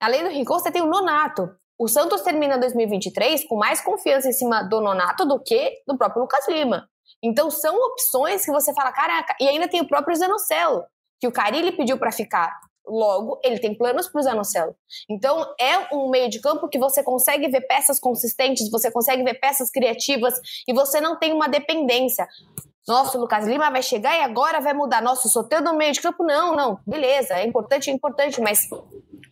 [0.00, 1.54] Além do Rincon, você tem o Nonato.
[1.78, 6.22] O Santos termina 2023 com mais confiança em cima do Nonato do que do próprio
[6.22, 6.88] Lucas Lima.
[7.22, 10.84] Então são opções que você fala, caraca, e ainda tem o próprio Zanocelo,
[11.20, 12.50] que o Carilli pediu para ficar.
[12.86, 14.76] Logo, ele tem planos para o Zanocelo.
[15.08, 19.34] Então, é um meio de campo que você consegue ver peças consistentes, você consegue ver
[19.34, 20.34] peças criativas
[20.68, 22.28] e você não tem uma dependência.
[22.86, 25.00] Nossa, o Lucas Lima vai chegar e agora vai mudar.
[25.00, 26.22] Nossa, o sorteio do meio de campo.
[26.22, 26.78] Não, não.
[26.86, 28.68] Beleza, é importante, é importante, mas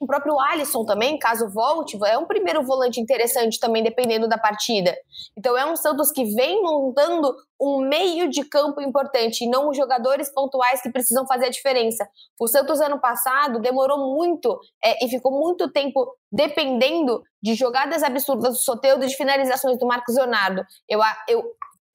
[0.02, 4.96] o próprio Alisson também, caso volte, é um primeiro volante interessante também, dependendo da partida.
[5.38, 9.76] Então é um Santos que vem montando um meio de campo importante e não os
[9.76, 12.04] jogadores pontuais que precisam fazer a diferença.
[12.40, 18.54] O Santos ano passado demorou muito é, e ficou muito tempo dependendo de jogadas absurdas
[18.54, 20.64] do Soteldo e de finalizações do Marcos Leonardo.
[20.88, 21.44] Eu, eu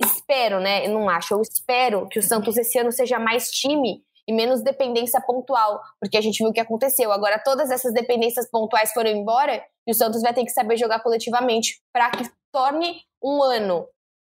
[0.01, 0.85] espero, né?
[0.85, 4.61] Eu não acho, eu espero que o Santos esse ano seja mais time e menos
[4.61, 7.11] dependência pontual, porque a gente viu o que aconteceu.
[7.11, 11.01] Agora todas essas dependências pontuais foram embora e o Santos vai ter que saber jogar
[11.01, 13.87] coletivamente para que torne um ano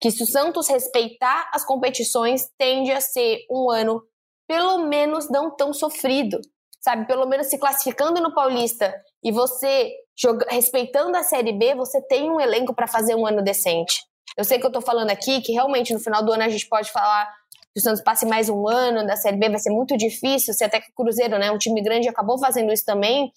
[0.02, 4.02] que se o Santos respeitar as competições tende a ser um ano
[4.48, 6.40] pelo menos não tão sofrido,
[6.82, 7.06] sabe?
[7.06, 12.32] Pelo menos se classificando no Paulista e você joga, respeitando a Série B, você tem
[12.32, 14.02] um elenco para fazer um ano decente.
[14.38, 16.68] Eu sei que eu tô falando aqui que realmente no final do ano a gente
[16.68, 17.30] pode falar
[17.76, 20.80] o Santos passe mais um ano da Série B, vai ser muito difícil, se até
[20.80, 23.32] que o Cruzeiro, né, um time grande, acabou fazendo isso também,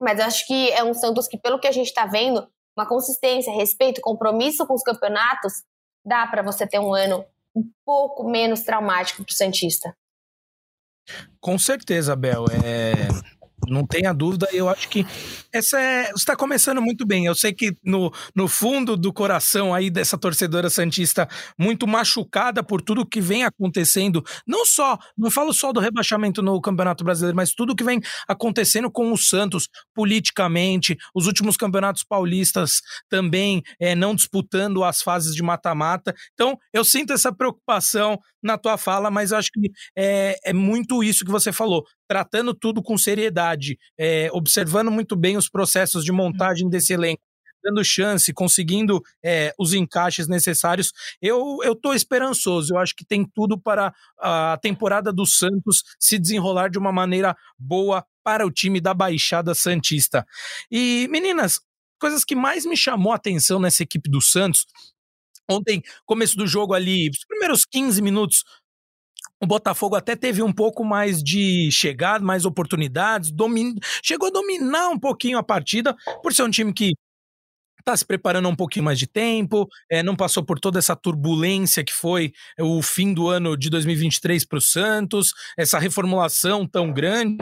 [0.00, 3.52] mas acho que é um Santos que, pelo que a gente está vendo, uma consistência,
[3.52, 5.52] respeito, compromisso com os campeonatos,
[6.04, 9.96] dá para você ter um ano um pouco menos traumático para o Santista.
[11.40, 12.44] Com certeza, Bel.
[12.46, 15.06] É não tenha dúvida, eu acho que
[15.52, 16.10] essa é.
[16.14, 17.26] Está começando muito bem.
[17.26, 22.80] Eu sei que no, no fundo do coração aí dessa torcedora Santista, muito machucada por
[22.82, 27.52] tudo que vem acontecendo, não só, não falo só do rebaixamento no Campeonato Brasileiro, mas
[27.52, 34.14] tudo que vem acontecendo com o Santos politicamente, os últimos campeonatos paulistas também é, não
[34.14, 36.14] disputando as fases de mata-mata.
[36.34, 41.24] Então, eu sinto essa preocupação na tua fala, mas acho que é, é muito isso
[41.24, 46.68] que você falou, tratando tudo com seriedade é, observando muito bem os processos de montagem
[46.68, 47.22] desse elenco,
[47.62, 52.72] dando chance, conseguindo é, os encaixes necessários, eu, eu tô esperançoso.
[52.72, 57.36] Eu acho que tem tudo para a temporada do Santos se desenrolar de uma maneira
[57.58, 60.24] boa para o time da Baixada Santista.
[60.70, 61.60] E, meninas,
[62.00, 64.66] coisas que mais me chamou a atenção nessa equipe do Santos.
[65.50, 68.44] Ontem, começo do jogo ali, os primeiros 15 minutos,
[69.40, 73.74] o Botafogo até teve um pouco mais de chegada, mais oportunidades, domin...
[74.02, 76.92] chegou a dominar um pouquinho a partida, por ser um time que
[77.80, 81.82] está se preparando um pouquinho mais de tempo, é, não passou por toda essa turbulência
[81.82, 87.38] que foi o fim do ano de 2023 para o Santos, essa reformulação tão grande.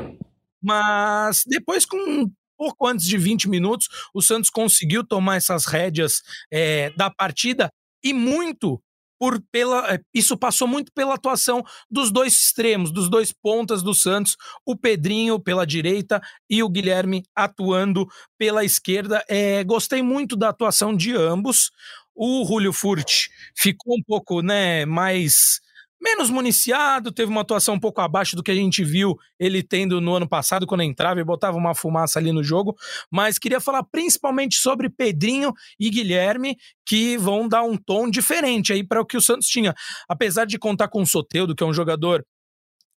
[0.63, 6.91] Mas depois, com pouco antes de 20 minutos, o Santos conseguiu tomar essas rédeas é,
[6.91, 7.69] da partida
[8.09, 8.81] e muito
[9.19, 13.95] por pela eh, isso passou muito pela atuação dos dois extremos, dos dois pontas do
[13.95, 18.07] Santos, o Pedrinho pela direita e o Guilherme atuando
[18.39, 19.25] pela esquerda.
[19.29, 21.71] É, gostei muito da atuação de ambos.
[22.15, 25.61] O Julio Furt ficou um pouco, né, mais
[26.07, 30.01] menos municiado, teve uma atuação um pouco abaixo do que a gente viu ele tendo
[30.01, 32.77] no ano passado, quando entrava e botava uma fumaça ali no jogo.
[33.11, 38.87] Mas queria falar principalmente sobre Pedrinho e Guilherme, que vão dar um tom diferente aí
[38.87, 39.75] para o que o Santos tinha.
[40.09, 42.25] Apesar de contar com o Soteudo, que é um jogador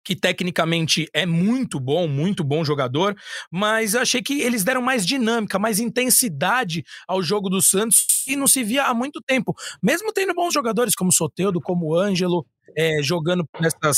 [0.03, 3.13] que tecnicamente é muito bom, muito bom jogador,
[3.51, 8.33] mas eu achei que eles deram mais dinâmica, mais intensidade ao jogo do Santos e
[8.37, 9.53] não se via há muito tempo.
[9.83, 13.97] Mesmo tendo bons jogadores como Soteudo, como Ângelo, é, jogando nessas,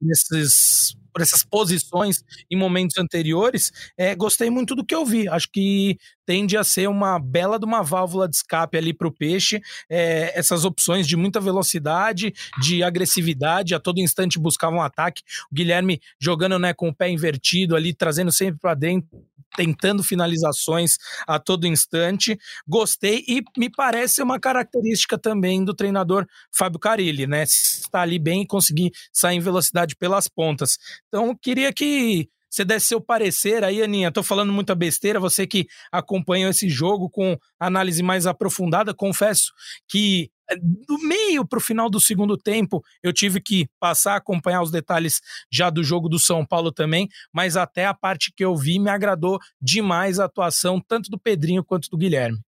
[0.00, 5.28] nesses, por essas posições em momentos anteriores, é, gostei muito do que eu vi.
[5.28, 9.12] Acho que tende a ser uma bela de uma válvula de escape ali para o
[9.12, 9.60] peixe.
[9.88, 15.22] É, essas opções de muita velocidade, de agressividade, a todo instante buscava um ataque.
[15.50, 19.08] O Guilherme jogando né, com o pé invertido ali, trazendo sempre para dentro
[19.56, 20.96] tentando finalizações
[21.26, 22.38] a todo instante.
[22.66, 27.42] Gostei e me parece uma característica também do treinador Fábio Carilli, né?
[27.42, 30.78] Estar ali bem e conseguir sair em velocidade pelas pontas.
[31.10, 34.10] Então, queria que você desse seu parecer aí, Aninha.
[34.10, 39.52] Tô falando muita besteira, você que acompanhou esse jogo com análise mais aprofundada, confesso
[39.88, 44.16] que eh, do meio para o final do segundo tempo, eu tive que passar a
[44.16, 45.20] acompanhar os detalhes
[45.50, 48.90] já do jogo do São Paulo também, mas até a parte que eu vi me
[48.90, 52.38] agradou demais a atuação tanto do Pedrinho quanto do Guilherme.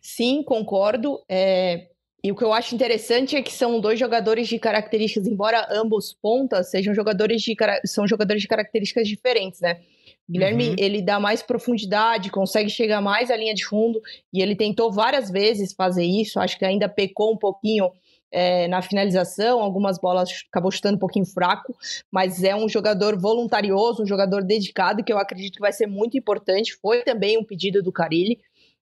[0.00, 1.22] Sim, concordo.
[1.28, 1.90] É,
[2.22, 6.12] e o que eu acho interessante é que são dois jogadores de características, embora ambos
[6.12, 7.54] pontas sejam jogadores de
[7.84, 9.80] são jogadores de características diferentes, né?
[10.28, 10.74] Guilherme, uhum.
[10.78, 14.00] ele dá mais profundidade, consegue chegar mais à linha de fundo,
[14.32, 17.90] e ele tentou várias vezes fazer isso, acho que ainda pecou um pouquinho
[18.30, 21.74] é, na finalização, algumas bolas acabou chutando um pouquinho fraco,
[22.10, 26.18] mas é um jogador voluntarioso, um jogador dedicado, que eu acredito que vai ser muito
[26.18, 28.38] importante, foi também um pedido do Carilli,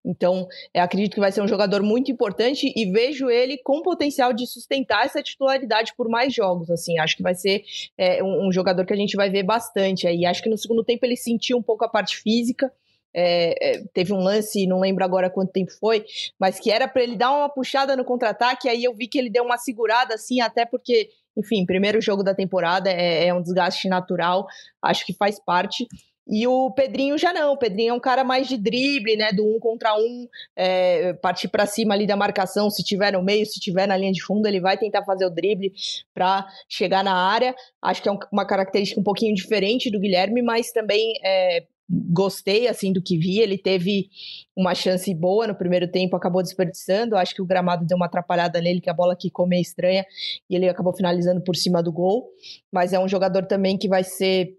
[0.07, 4.47] então, acredito que vai ser um jogador muito importante e vejo ele com potencial de
[4.47, 6.71] sustentar essa titularidade por mais jogos.
[6.71, 7.65] Assim, acho que vai ser
[7.99, 10.07] é, um, um, jogador que a gente vai ver bastante.
[10.07, 12.73] Aí, acho que no segundo tempo ele sentiu um pouco a parte física.
[13.13, 16.05] É, é, teve um lance, não lembro agora quanto tempo foi,
[16.39, 18.69] mas que era para ele dar uma puxada no contra-ataque.
[18.69, 22.35] Aí eu vi que ele deu uma segurada, assim, até porque enfim, primeiro jogo da
[22.35, 24.47] temporada é, é, um desgaste natural,
[24.81, 25.87] acho que faz parte.
[26.29, 27.53] E o Pedrinho já não.
[27.53, 29.31] O Pedrinho é um cara mais de drible, né?
[29.33, 32.69] Do um contra um, é, partir para cima ali da marcação.
[32.69, 35.31] Se tiver no meio, se tiver na linha de fundo, ele vai tentar fazer o
[35.31, 35.73] drible
[36.13, 37.55] para chegar na área.
[37.81, 42.67] Acho que é um, uma característica um pouquinho diferente do Guilherme, mas também é, gostei
[42.67, 43.39] assim do que vi.
[43.39, 44.09] Ele teve
[44.57, 47.17] uma chance boa no primeiro tempo, acabou desperdiçando.
[47.17, 50.05] Acho que o gramado deu uma atrapalhada nele, que a bola quicou meio estranha
[50.51, 52.29] e ele acabou finalizando por cima do gol.
[52.73, 54.57] Mas é um jogador também que vai ser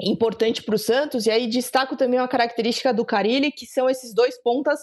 [0.00, 1.26] importante para o Santos.
[1.26, 4.80] E aí destaco também uma característica do Carilli, que são esses dois pontas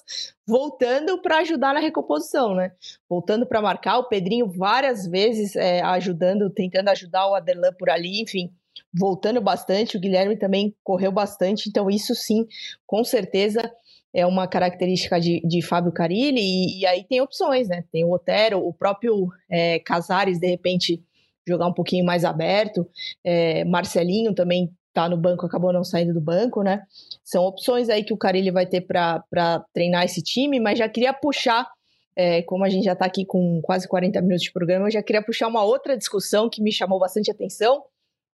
[0.48, 2.72] voltando para ajudar na recomposição, né?
[3.10, 8.22] Voltando para marcar, o Pedrinho várias vezes é, ajudando, tentando ajudar o Aderlan por ali,
[8.22, 8.52] enfim,
[8.94, 9.98] voltando bastante.
[9.98, 12.46] O Guilherme também correu bastante, então isso sim,
[12.86, 13.72] com certeza
[14.14, 16.40] é uma característica de, de Fábio Carilli.
[16.40, 17.84] E, e aí tem opções, né?
[17.92, 21.04] Tem o Otero, o próprio é, Casares, de repente
[21.48, 22.88] jogar um pouquinho mais aberto.
[23.24, 26.84] É, Marcelinho também tá no banco acabou não saindo do banco, né?
[27.24, 31.14] São opções aí que o Carilli vai ter para treinar esse time, mas já queria
[31.14, 31.70] puxar,
[32.16, 35.04] é, como a gente já está aqui com quase 40 minutos de programa, eu já
[35.04, 37.84] queria puxar uma outra discussão que me chamou bastante atenção,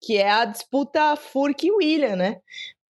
[0.02, 2.40] que é a disputa Furk e William, né?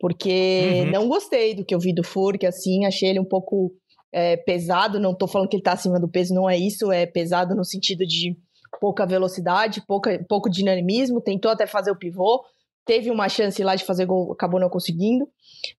[0.01, 0.91] Porque uhum.
[0.91, 3.73] não gostei do que eu vi do Furk, assim, achei ele um pouco
[4.11, 7.05] é, pesado, não tô falando que ele tá acima do peso, não é isso, é
[7.05, 8.35] pesado no sentido de
[8.81, 12.43] pouca velocidade, pouca, pouco dinamismo, tentou até fazer o pivô,
[12.89, 15.29] teve uma chance lá de fazer gol, acabou não conseguindo.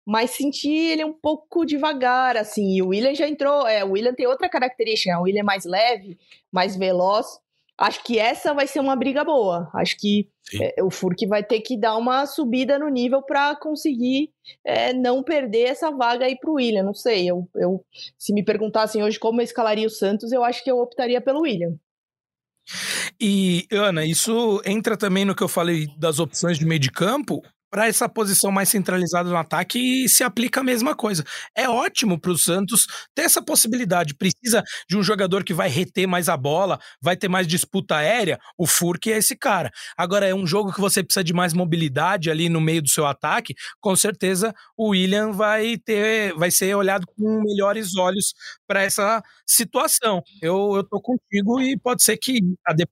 [0.06, 2.76] Mas senti ele um pouco devagar, assim.
[2.76, 3.66] E o William já entrou.
[3.66, 5.18] É, o William tem outra característica.
[5.18, 6.16] O William é mais leve,
[6.52, 7.26] mais veloz.
[7.76, 9.68] Acho que essa vai ser uma briga boa.
[9.74, 10.28] Acho que
[10.60, 14.30] é, o Furk vai ter que dar uma subida no nível para conseguir
[14.64, 16.84] é, não perder essa vaga aí para o William.
[16.84, 17.28] Não sei.
[17.28, 17.84] Eu, eu,
[18.16, 21.40] se me perguntassem hoje como eu escalaria o Santos, eu acho que eu optaria pelo
[21.40, 21.74] William.
[23.20, 27.42] E, Ana, isso entra também no que eu falei das opções de meio de campo
[27.70, 31.24] para essa posição mais centralizada no ataque se aplica a mesma coisa.
[31.56, 34.14] É ótimo para o Santos ter essa possibilidade.
[34.14, 38.38] Precisa de um jogador que vai reter mais a bola, vai ter mais disputa aérea.
[38.58, 39.70] O Furk é esse cara.
[39.96, 43.06] Agora, é um jogo que você precisa de mais mobilidade ali no meio do seu
[43.06, 43.54] ataque.
[43.80, 48.34] Com certeza, o William vai ter, vai ser olhado com melhores olhos
[48.66, 50.22] para essa situação.
[50.42, 52.84] Eu, eu tô contigo e pode ser que a de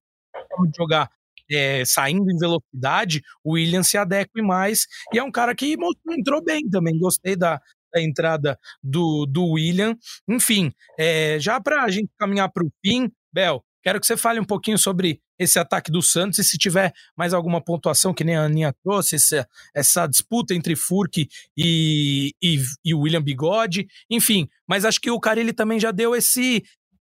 [0.77, 1.11] jogar
[1.51, 4.87] é, saindo em velocidade, o William se adeque mais.
[5.13, 5.77] E é um cara que
[6.11, 6.99] entrou bem também.
[6.99, 7.61] Gostei da,
[7.93, 9.97] da entrada do, do William.
[10.29, 14.41] Enfim, é, já para a gente caminhar para o fim, Bel, quero que você fale
[14.41, 18.37] um pouquinho sobre esse ataque do Santos e se tiver mais alguma pontuação, que nem
[18.37, 24.49] a Aninha trouxe, essa, essa disputa entre Furk e, e, e William Bigode, enfim.
[24.67, 26.65] Mas acho que o Carilli também já deu esse,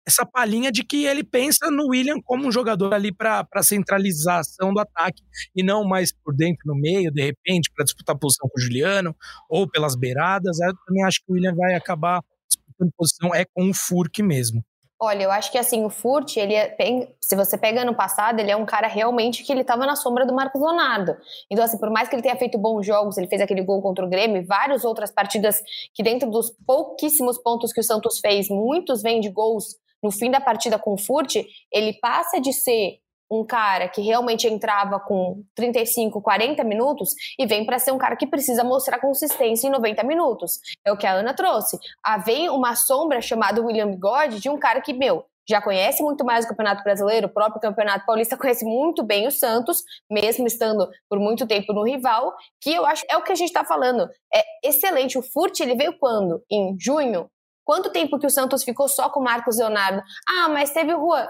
[0.07, 4.81] essa palhinha de que ele pensa no William como um jogador ali para centralização do
[4.81, 5.23] ataque
[5.55, 9.15] e não mais por dentro, no meio, de repente, para disputar posição com o Juliano
[9.49, 10.59] ou pelas beiradas.
[10.61, 14.65] Eu também acho que o William vai acabar disputando posição é com o Furk mesmo.
[15.03, 16.77] Olha, eu acho que assim, o Furt, ele é
[17.19, 20.27] se você pega ano passado, ele é um cara realmente que ele estava na sombra
[20.27, 21.17] do Marcos Leonardo.
[21.51, 24.05] Então, assim, por mais que ele tenha feito bons jogos, ele fez aquele gol contra
[24.05, 25.63] o Grêmio, várias outras partidas
[25.95, 30.31] que dentro dos pouquíssimos pontos que o Santos fez, muitos vêm de gols no fim
[30.31, 31.37] da partida com o Furt,
[31.73, 32.99] ele passa de ser
[33.31, 38.17] um cara que realmente entrava com 35, 40 minutos e vem para ser um cara
[38.17, 40.59] que precisa mostrar consistência em 90 minutos.
[40.85, 41.79] É o que a Ana trouxe.
[42.05, 46.25] Ah, vem uma sombra chamada William God de um cara que, meu, já conhece muito
[46.25, 50.89] mais o Campeonato Brasileiro, o próprio Campeonato Paulista conhece muito bem o Santos, mesmo estando
[51.09, 54.09] por muito tempo no rival, que eu acho é o que a gente está falando.
[54.33, 55.19] É excelente.
[55.19, 56.43] O Furt ele veio quando?
[56.51, 57.29] Em junho?
[57.71, 60.03] Quanto tempo que o Santos ficou só com o Marcos Leonardo?
[60.29, 61.29] Ah, mas teve o Juan.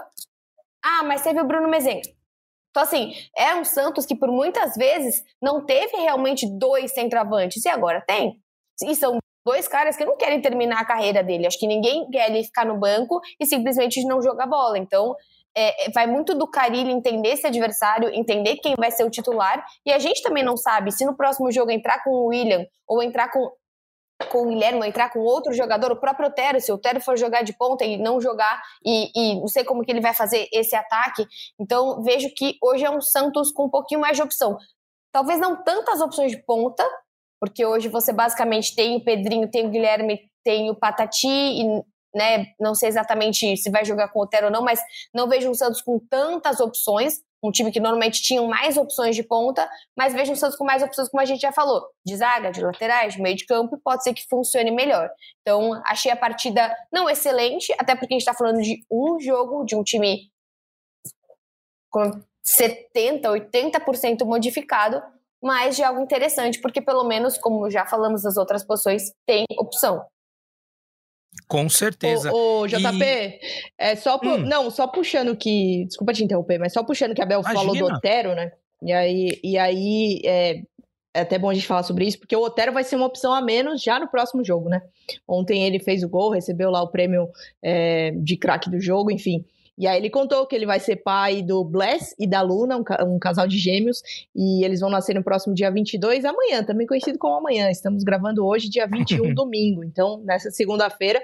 [0.83, 2.01] Ah, mas teve o Bruno Mezenga.
[2.71, 7.69] Então, assim, é um Santos que por muitas vezes não teve realmente dois centroavantes, e
[7.69, 8.41] agora tem.
[8.83, 11.45] E são dois caras que não querem terminar a carreira dele.
[11.45, 14.79] Acho que ninguém quer ele ficar no banco e simplesmente não jogar bola.
[14.79, 15.15] Então,
[15.55, 19.63] é, é vai muito do Carilho entender esse adversário, entender quem vai ser o titular.
[19.85, 23.03] E a gente também não sabe se no próximo jogo entrar com o William ou
[23.03, 23.47] entrar com
[24.29, 27.43] com o Guilherme, entrar com outro jogador, o próprio Otero, se o Otero for jogar
[27.43, 30.75] de ponta e não jogar, e, e, não sei como que ele vai fazer esse
[30.75, 31.25] ataque.
[31.59, 34.57] Então, vejo que hoje é um Santos com um pouquinho mais de opção.
[35.11, 36.87] Talvez não tantas opções de ponta,
[37.39, 41.63] porque hoje você basicamente tem o Pedrinho, tem o Guilherme, tem o Patati, e
[42.13, 44.81] né, não sei exatamente se vai jogar com o Otero ou não, mas
[45.13, 49.23] não vejo um Santos com tantas opções um time que normalmente tinha mais opções de
[49.23, 52.51] ponta, mas vejo o Santos com mais opções, como a gente já falou, de zaga,
[52.51, 55.09] de laterais, de meio de campo, e pode ser que funcione melhor.
[55.41, 59.65] Então, achei a partida não excelente, até porque a gente está falando de um jogo,
[59.65, 60.29] de um time
[61.89, 62.11] com
[62.45, 65.01] 70%, 80% modificado,
[65.41, 70.05] mas de algo interessante, porque pelo menos, como já falamos das outras posições, tem opção.
[71.51, 72.31] Com certeza.
[72.31, 73.39] O, o JP, e...
[73.77, 74.37] é só hum.
[74.37, 77.59] não, só puxando que, desculpa te interromper, mas só puxando que a Bel Imagina.
[77.59, 78.53] falou do Otero, né?
[78.81, 80.61] E aí, e aí é,
[81.13, 83.33] é até bom a gente falar sobre isso, porque o Otero vai ser uma opção
[83.33, 84.81] a menos já no próximo jogo, né?
[85.27, 87.27] Ontem ele fez o gol, recebeu lá o prêmio
[87.61, 89.43] é, de craque do jogo, enfim.
[89.77, 93.13] E aí ele contou que ele vai ser pai do Bless e da Luna, um,
[93.13, 94.01] um, casal de gêmeos,
[94.33, 97.69] e eles vão nascer no próximo dia 22, amanhã, também conhecido como amanhã.
[97.69, 99.83] Estamos gravando hoje, dia 21, domingo.
[99.83, 101.21] Então, nessa segunda-feira,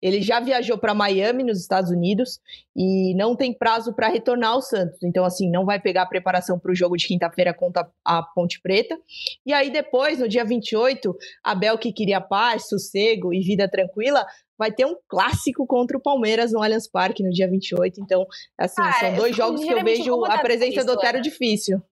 [0.00, 2.40] ele já viajou para Miami, nos Estados Unidos,
[2.74, 5.02] e não tem prazo para retornar ao Santos.
[5.02, 8.60] Então, assim, não vai pegar a preparação para o jogo de quinta-feira contra a Ponte
[8.60, 8.98] Preta.
[9.44, 14.24] E aí, depois, no dia 28, Abel, que queria paz, sossego e vida tranquila,
[14.58, 18.00] vai ter um clássico contra o Palmeiras no Allianz Parque no dia 28.
[18.00, 18.26] Então,
[18.58, 21.82] assim, ah, são dois jogos que eu vejo a presença do Otero difícil.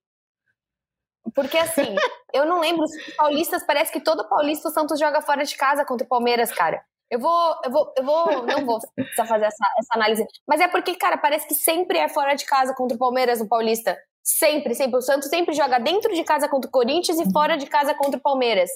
[1.34, 1.82] Porque assim,
[2.32, 5.84] eu não lembro se paulistas, parece que todo paulista o Santos joga fora de casa
[5.84, 6.82] contra o Palmeiras, cara.
[7.10, 10.26] Eu vou, eu vou, eu vou, não vou precisar fazer essa, essa análise.
[10.46, 13.48] Mas é porque, cara, parece que sempre é fora de casa contra o Palmeiras no
[13.48, 13.96] Paulista.
[14.22, 14.98] Sempre, sempre.
[14.98, 18.18] O Santos sempre joga dentro de casa contra o Corinthians e fora de casa contra
[18.18, 18.70] o Palmeiras.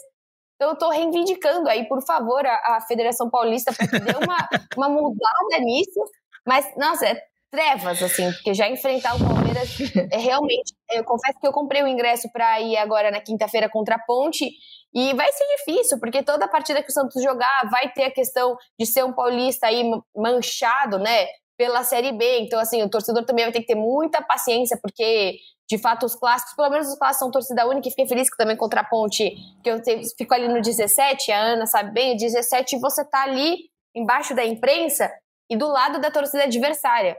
[0.57, 4.49] Então eu tô reivindicando aí, por favor, a, a Federação Paulista para que dê uma,
[4.77, 6.01] uma mudada nisso.
[6.47, 7.23] Mas, nossa, é
[7.53, 9.69] trevas, assim, porque já enfrentar o Palmeiras
[10.11, 10.75] é realmente.
[10.91, 14.51] Eu confesso que eu comprei o ingresso para ir agora na quinta-feira contra a Ponte.
[14.95, 18.57] E vai ser difícil, porque toda partida que o Santos jogar vai ter a questão
[18.79, 19.85] de ser um paulista aí
[20.17, 21.27] manchado, né?
[21.57, 22.41] Pela Série B.
[22.41, 25.37] Então, assim, o torcedor também vai ter que ter muita paciência, porque,
[25.69, 28.37] de fato, os clássicos, pelo menos os clássicos são torcida única, e fiquei feliz que
[28.37, 29.79] também contra a Ponte, que eu
[30.17, 34.45] fico ali no 17, a Ana sabe bem, o 17 você tá ali embaixo da
[34.45, 35.11] imprensa
[35.51, 37.17] e do lado da torcida adversária.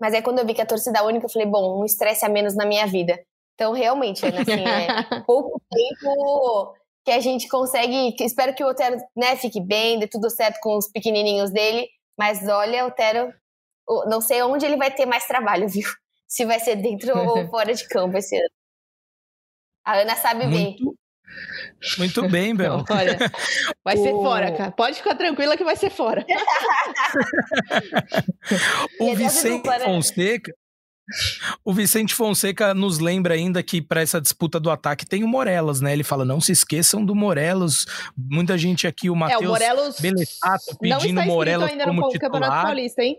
[0.00, 2.28] Mas aí quando eu vi que a torcida única, eu falei, bom, um estresse a
[2.28, 3.18] menos na minha vida.
[3.54, 6.74] Então, realmente, Ana, assim, é pouco tempo
[7.04, 8.14] que a gente consegue.
[8.20, 11.88] Espero que o Otero né, fique bem, dê tudo certo com os pequenininhos dele.
[12.18, 13.32] Mas olha, o Otero,
[14.08, 15.88] não sei onde ele vai ter mais trabalho, viu?
[16.28, 18.50] Se vai ser dentro ou fora de campo esse ano.
[19.84, 20.96] A Ana sabe Muito, bem.
[21.98, 22.84] Muito bem, Bel.
[22.90, 23.18] Olha,
[23.84, 24.02] vai o...
[24.02, 24.70] ser fora, cara.
[24.70, 26.24] Pode ficar tranquila que vai ser fora.
[29.00, 29.80] o Vicente né?
[29.80, 30.52] Fonseca.
[31.64, 35.80] O Vicente Fonseca nos lembra ainda que para essa disputa do ataque tem o Morelos,
[35.80, 35.92] né?
[35.92, 37.86] Ele fala: não se esqueçam do Morelos.
[38.16, 42.20] Muita gente aqui, o Matheus é, o Morelos Beletato pedindo Morelos como titular.
[42.20, 43.16] Campeonato Paulista, hein?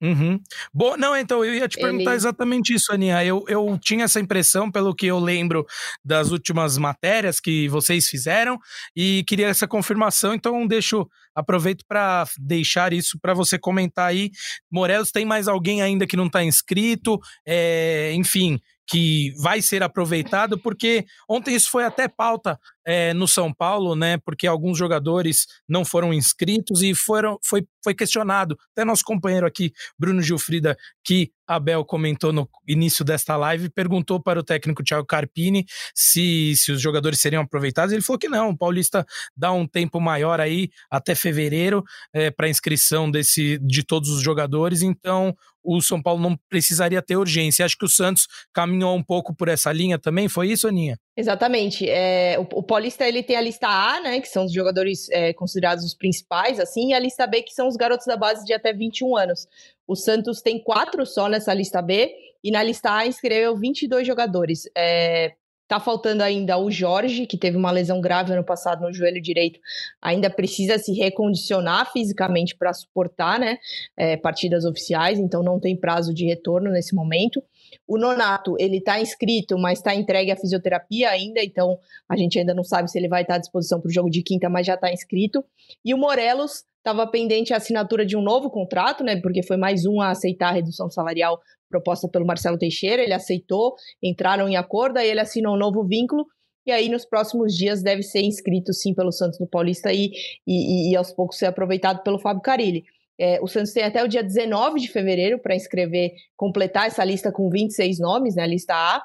[0.00, 0.40] Uhum.
[0.72, 2.16] Bom, não, então eu ia te perguntar Ele...
[2.16, 3.24] exatamente isso, Aninha.
[3.24, 5.66] Eu, eu tinha essa impressão, pelo que eu lembro
[6.04, 8.58] das últimas matérias que vocês fizeram,
[8.94, 14.30] e queria essa confirmação, então deixo, aproveito para deixar isso para você comentar aí.
[14.70, 17.18] Morelos, tem mais alguém ainda que não está inscrito?
[17.44, 23.52] É, enfim, que vai ser aproveitado, porque ontem isso foi até pauta é, no São
[23.52, 24.16] Paulo, né?
[24.16, 28.58] Porque alguns jogadores não foram inscritos e foram, foi, foi questionado.
[28.72, 30.74] Até nosso companheiro aqui, Bruno Gilfrida,
[31.04, 36.72] que Abel comentou no início desta live, perguntou para o técnico Thiago Carpini se, se
[36.72, 37.92] os jogadores seriam aproveitados.
[37.92, 42.48] Ele falou que não, o Paulista dá um tempo maior aí, até fevereiro, é, para
[42.48, 44.80] inscrição desse, de todos os jogadores.
[44.80, 45.36] Então,
[45.76, 47.64] o São Paulo não precisaria ter urgência.
[47.64, 50.26] Acho que o Santos caminhou um pouco por essa linha também.
[50.26, 50.98] Foi isso, Aninha?
[51.14, 51.88] Exatamente.
[51.88, 55.34] É, o, o, Paulista ele tem a lista A, né, que são os jogadores é,
[55.34, 58.54] considerados os principais, assim, e a lista B, que são os garotos da base de
[58.54, 59.46] até 21 anos.
[59.86, 64.62] O Santos tem quatro só nessa lista B, e na lista A inscreveu 22 jogadores.
[64.76, 65.34] É,
[65.68, 69.60] Tá faltando ainda o Jorge, que teve uma lesão grave ano passado no joelho direito,
[70.00, 73.58] ainda precisa se recondicionar fisicamente para suportar né,
[73.94, 77.42] é, partidas oficiais, então não tem prazo de retorno nesse momento.
[77.86, 82.54] O Nonato, ele está inscrito, mas está entregue à fisioterapia ainda, então a gente ainda
[82.54, 84.74] não sabe se ele vai estar à disposição para o jogo de quinta, mas já
[84.74, 85.44] está inscrito.
[85.84, 89.20] E o Morelos estava pendente a assinatura de um novo contrato, né?
[89.20, 91.38] Porque foi mais um a aceitar a redução salarial
[91.68, 96.26] proposta pelo Marcelo Teixeira, ele aceitou, entraram em acordo, aí ele assinou um novo vínculo,
[96.66, 100.10] e aí nos próximos dias deve ser inscrito sim pelo Santos no Paulista e,
[100.46, 102.84] e, e aos poucos ser aproveitado pelo Fábio Carilli.
[103.18, 107.32] É, o Santos tem até o dia 19 de fevereiro para inscrever, completar essa lista
[107.32, 109.02] com 26 nomes, né, a lista A,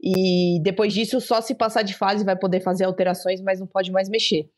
[0.00, 3.90] e depois disso, só se passar de fase vai poder fazer alterações, mas não pode
[3.90, 4.48] mais mexer.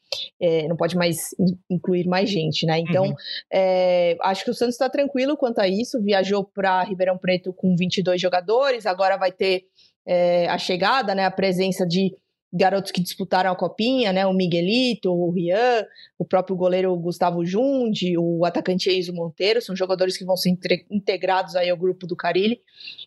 [0.41, 1.35] É, não pode mais
[1.71, 2.79] incluir mais gente, né?
[2.81, 3.15] Então, uhum.
[3.53, 6.03] é, acho que o Santos está tranquilo quanto a isso.
[6.03, 9.65] Viajou para Ribeirão Preto com 22 jogadores, agora vai ter
[10.07, 11.25] é, a chegada, né?
[11.25, 12.15] A presença de
[12.53, 14.27] garotos que disputaram a copinha, né?
[14.27, 15.85] O Miguelito, o Rian,
[16.19, 20.57] o próprio goleiro Gustavo Jundi, o atacante Enzo Monteiro, são jogadores que vão ser
[20.91, 22.61] integrados aí ao grupo do Carilli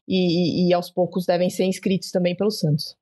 [0.07, 2.95] e, e, e aos poucos devem ser inscritos também pelo Santos.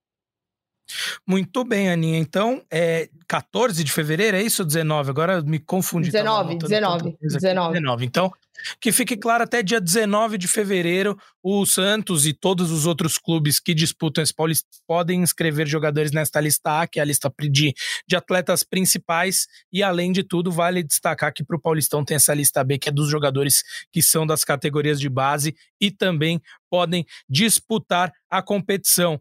[1.27, 2.17] Muito bem, Aninha.
[2.17, 4.65] Então, é 14 de fevereiro, é isso?
[4.65, 5.09] 19?
[5.09, 6.11] Agora me confundi.
[6.11, 7.73] 19, 19, 19.
[7.73, 8.05] 19.
[8.05, 8.31] Então,
[8.81, 13.59] que fique claro, até dia 19 de fevereiro, o Santos e todos os outros clubes
[13.59, 17.73] que disputam esse Paulista podem inscrever jogadores nesta lista A, que é a lista de,
[18.07, 19.47] de atletas principais.
[19.71, 22.89] E, além de tudo, vale destacar que para o Paulistão tem essa lista B, que
[22.89, 29.19] é dos jogadores que são das categorias de base e também podem disputar a competição.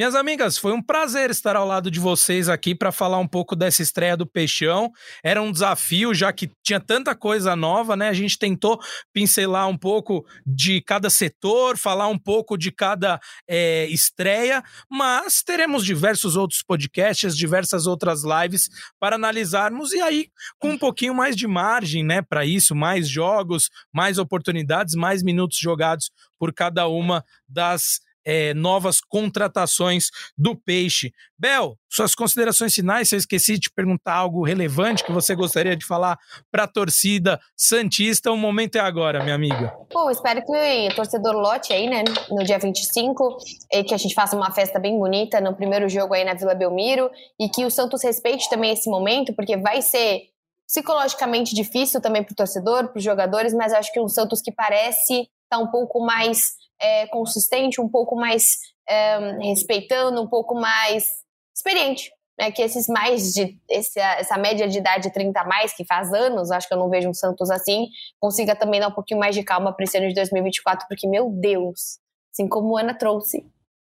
[0.00, 3.54] Minhas amigas, foi um prazer estar ao lado de vocês aqui para falar um pouco
[3.54, 4.90] dessa estreia do Peixão.
[5.22, 8.08] Era um desafio, já que tinha tanta coisa nova, né?
[8.08, 8.80] A gente tentou
[9.12, 15.84] pincelar um pouco de cada setor, falar um pouco de cada é, estreia, mas teremos
[15.84, 20.28] diversos outros podcasts, diversas outras lives para analisarmos e aí
[20.58, 22.22] com um pouquinho mais de margem, né?
[22.22, 29.00] Para isso, mais jogos, mais oportunidades, mais minutos jogados por cada uma das é, novas
[29.00, 31.12] contratações do Peixe.
[31.38, 35.76] Bel, suas considerações finais, se eu esqueci de te perguntar algo relevante que você gostaria
[35.76, 36.18] de falar
[36.50, 39.74] para a torcida Santista, o momento é agora, minha amiga.
[39.92, 43.38] Bom, espero que o torcedor lote aí, né, no dia 25,
[43.72, 46.54] e que a gente faça uma festa bem bonita no primeiro jogo aí na Vila
[46.54, 50.30] Belmiro, e que o Santos respeite também esse momento, porque vai ser
[50.66, 54.52] psicologicamente difícil também para o torcedor, para os jogadores, mas acho que um Santos que
[54.52, 58.44] parece tá um pouco mais é, consistente, um pouco mais
[58.88, 61.08] é, respeitando, um pouco mais
[61.54, 62.10] experiente.
[62.38, 66.10] Né, que esses mais de esse, essa média de idade 30 a mais, que faz
[66.10, 67.88] anos, acho que eu não vejo um Santos assim,
[68.18, 71.28] consiga também dar um pouquinho mais de calma para esse ano de 2024, porque, meu
[71.28, 71.98] Deus,
[72.32, 73.46] assim como Ana trouxe,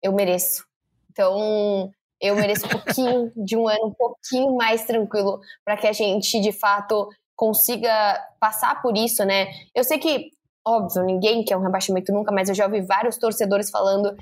[0.03, 0.65] eu mereço.
[1.11, 5.93] Então, eu mereço um pouquinho de um ano um pouquinho mais tranquilo para que a
[5.93, 9.49] gente, de fato, consiga passar por isso, né?
[9.75, 10.31] Eu sei que,
[10.67, 14.15] óbvio, ninguém quer um rebaixamento nunca, mas eu já ouvi vários torcedores falando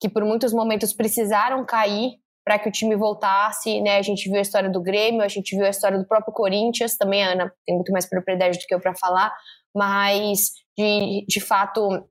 [0.00, 2.12] que por muitos momentos precisaram cair
[2.44, 3.98] para que o time voltasse, né?
[3.98, 6.96] A gente viu a história do Grêmio, a gente viu a história do próprio Corinthians,
[6.96, 9.32] também a Ana tem muito mais propriedade do que eu para falar,
[9.74, 12.08] mas de, de fato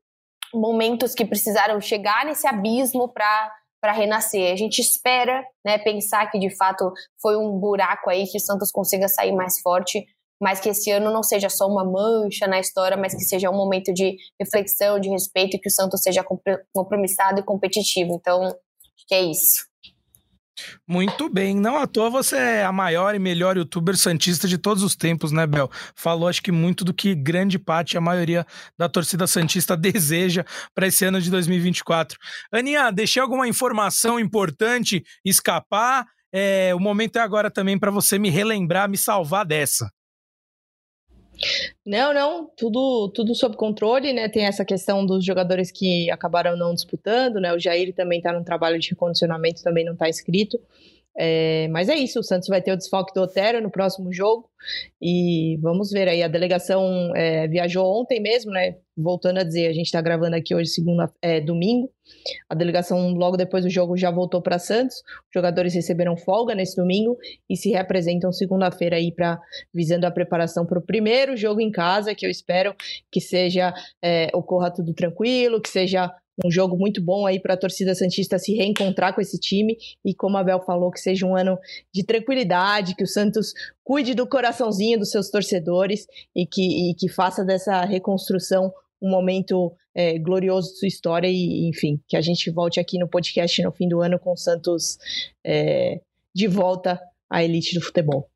[0.53, 3.51] momentos que precisaram chegar nesse abismo para
[3.81, 4.51] para renascer.
[4.51, 6.91] A gente espera, né, pensar que de fato
[7.21, 10.05] foi um buraco aí que o Santos consiga sair mais forte,
[10.39, 13.57] mas que esse ano não seja só uma mancha na história, mas que seja um
[13.57, 16.23] momento de reflexão, de respeito e que o Santos seja
[16.73, 18.13] compromissado e competitivo.
[18.13, 19.69] Então, acho que é isso.
[20.87, 24.83] Muito bem, não à toa você é a maior e melhor youtuber santista de todos
[24.83, 25.69] os tempos, né, Bel?
[25.95, 28.45] Falou acho que muito do que grande parte, a maioria
[28.77, 32.17] da torcida santista deseja para esse ano de 2024.
[32.51, 36.05] Aninha, deixei alguma informação importante escapar?
[36.31, 39.89] É, o momento é agora também para você me relembrar, me salvar dessa.
[41.85, 44.27] Não, não, tudo, tudo sob controle, né?
[44.29, 47.53] Tem essa questão dos jogadores que acabaram não disputando, né?
[47.53, 50.59] O Jair também está no trabalho de recondicionamento, também não está inscrito.
[51.21, 54.49] É, mas é isso, o Santos vai ter o desfalque do Otero no próximo jogo
[55.01, 56.23] e vamos ver aí.
[56.23, 58.77] A delegação é, viajou ontem mesmo, né?
[58.95, 61.91] Voltando a dizer, a gente está gravando aqui hoje, segunda, é, domingo.
[62.47, 64.95] A delegação, logo depois do jogo, já voltou para Santos.
[64.95, 67.17] Os jogadores receberam folga nesse domingo
[67.49, 69.37] e se representam segunda-feira aí para
[69.73, 72.73] visando a preparação para o primeiro jogo em casa, que eu espero
[73.11, 76.09] que seja é, ocorra tudo tranquilo, que seja
[76.43, 80.13] um jogo muito bom aí para a torcida Santista se reencontrar com esse time e,
[80.13, 81.57] como a Bel falou, que seja um ano
[81.93, 87.09] de tranquilidade, que o Santos cuide do coraçãozinho dos seus torcedores e que, e que
[87.09, 88.71] faça dessa reconstrução
[89.01, 93.07] um momento é, glorioso de sua história e, enfim, que a gente volte aqui no
[93.07, 94.97] podcast no fim do ano com o Santos
[95.43, 96.01] é,
[96.33, 98.29] de volta à elite do futebol.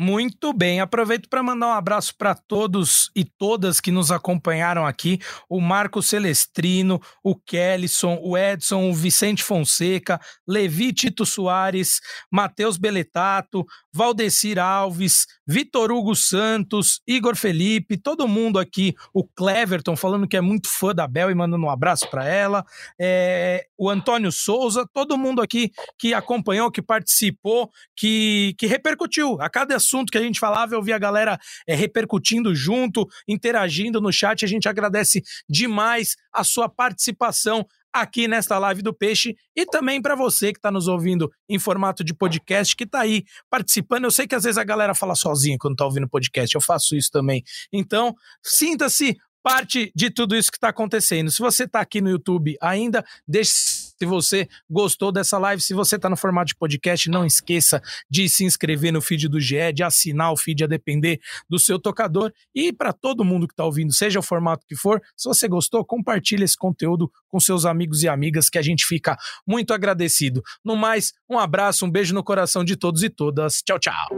[0.00, 5.18] Muito bem, aproveito para mandar um abraço para todos e todas que nos acompanharam aqui:
[5.48, 13.66] o Marco Celestrino, o Kellison, o Edson, o Vicente Fonseca, Levi Tito Soares, Matheus Beletato,
[13.92, 20.40] Valdecir Alves, Vitor Hugo Santos, Igor Felipe, todo mundo aqui, o Cleverton falando que é
[20.40, 22.64] muito fã da Bel e mandando um abraço para ela,
[23.00, 29.40] é, o Antônio Souza, todo mundo aqui que acompanhou, que participou, que, que repercutiu.
[29.40, 34.00] A cada assunto que a gente falava, eu vi a galera é, repercutindo junto, interagindo
[34.00, 34.44] no chat.
[34.44, 40.14] A gente agradece demais a sua participação aqui nesta live do Peixe e também para
[40.14, 44.04] você que está nos ouvindo em formato de podcast, que está aí participando.
[44.04, 46.94] Eu sei que às vezes a galera fala sozinha quando está ouvindo podcast, eu faço
[46.94, 47.42] isso também.
[47.72, 51.30] Então, sinta-se parte de tudo isso que está acontecendo.
[51.30, 53.52] Se você está aqui no YouTube ainda, deixe
[54.00, 58.28] se você gostou dessa live, se você está no formato de podcast, não esqueça de
[58.28, 62.32] se inscrever no feed do GE, de assinar o feed a depender do seu tocador.
[62.54, 65.84] E para todo mundo que está ouvindo, seja o formato que for, se você gostou,
[65.84, 70.42] compartilhe esse conteúdo com seus amigos e amigas, que a gente fica muito agradecido.
[70.64, 73.62] No mais, um abraço, um beijo no coração de todos e todas.
[73.62, 74.08] Tchau, tchau.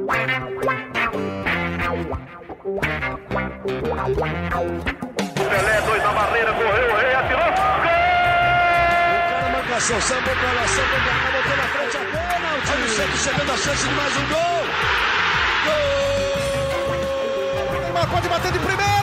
[5.51, 6.00] Pelé, dois
[9.81, 12.70] O ação, sambou pra lá, sambou pra botou na frente a pênalti.
[12.70, 14.66] Olha o Santos chegando a chance de mais um gol.
[17.72, 17.81] Gol!
[17.81, 19.00] Neymar pode bater de primeira.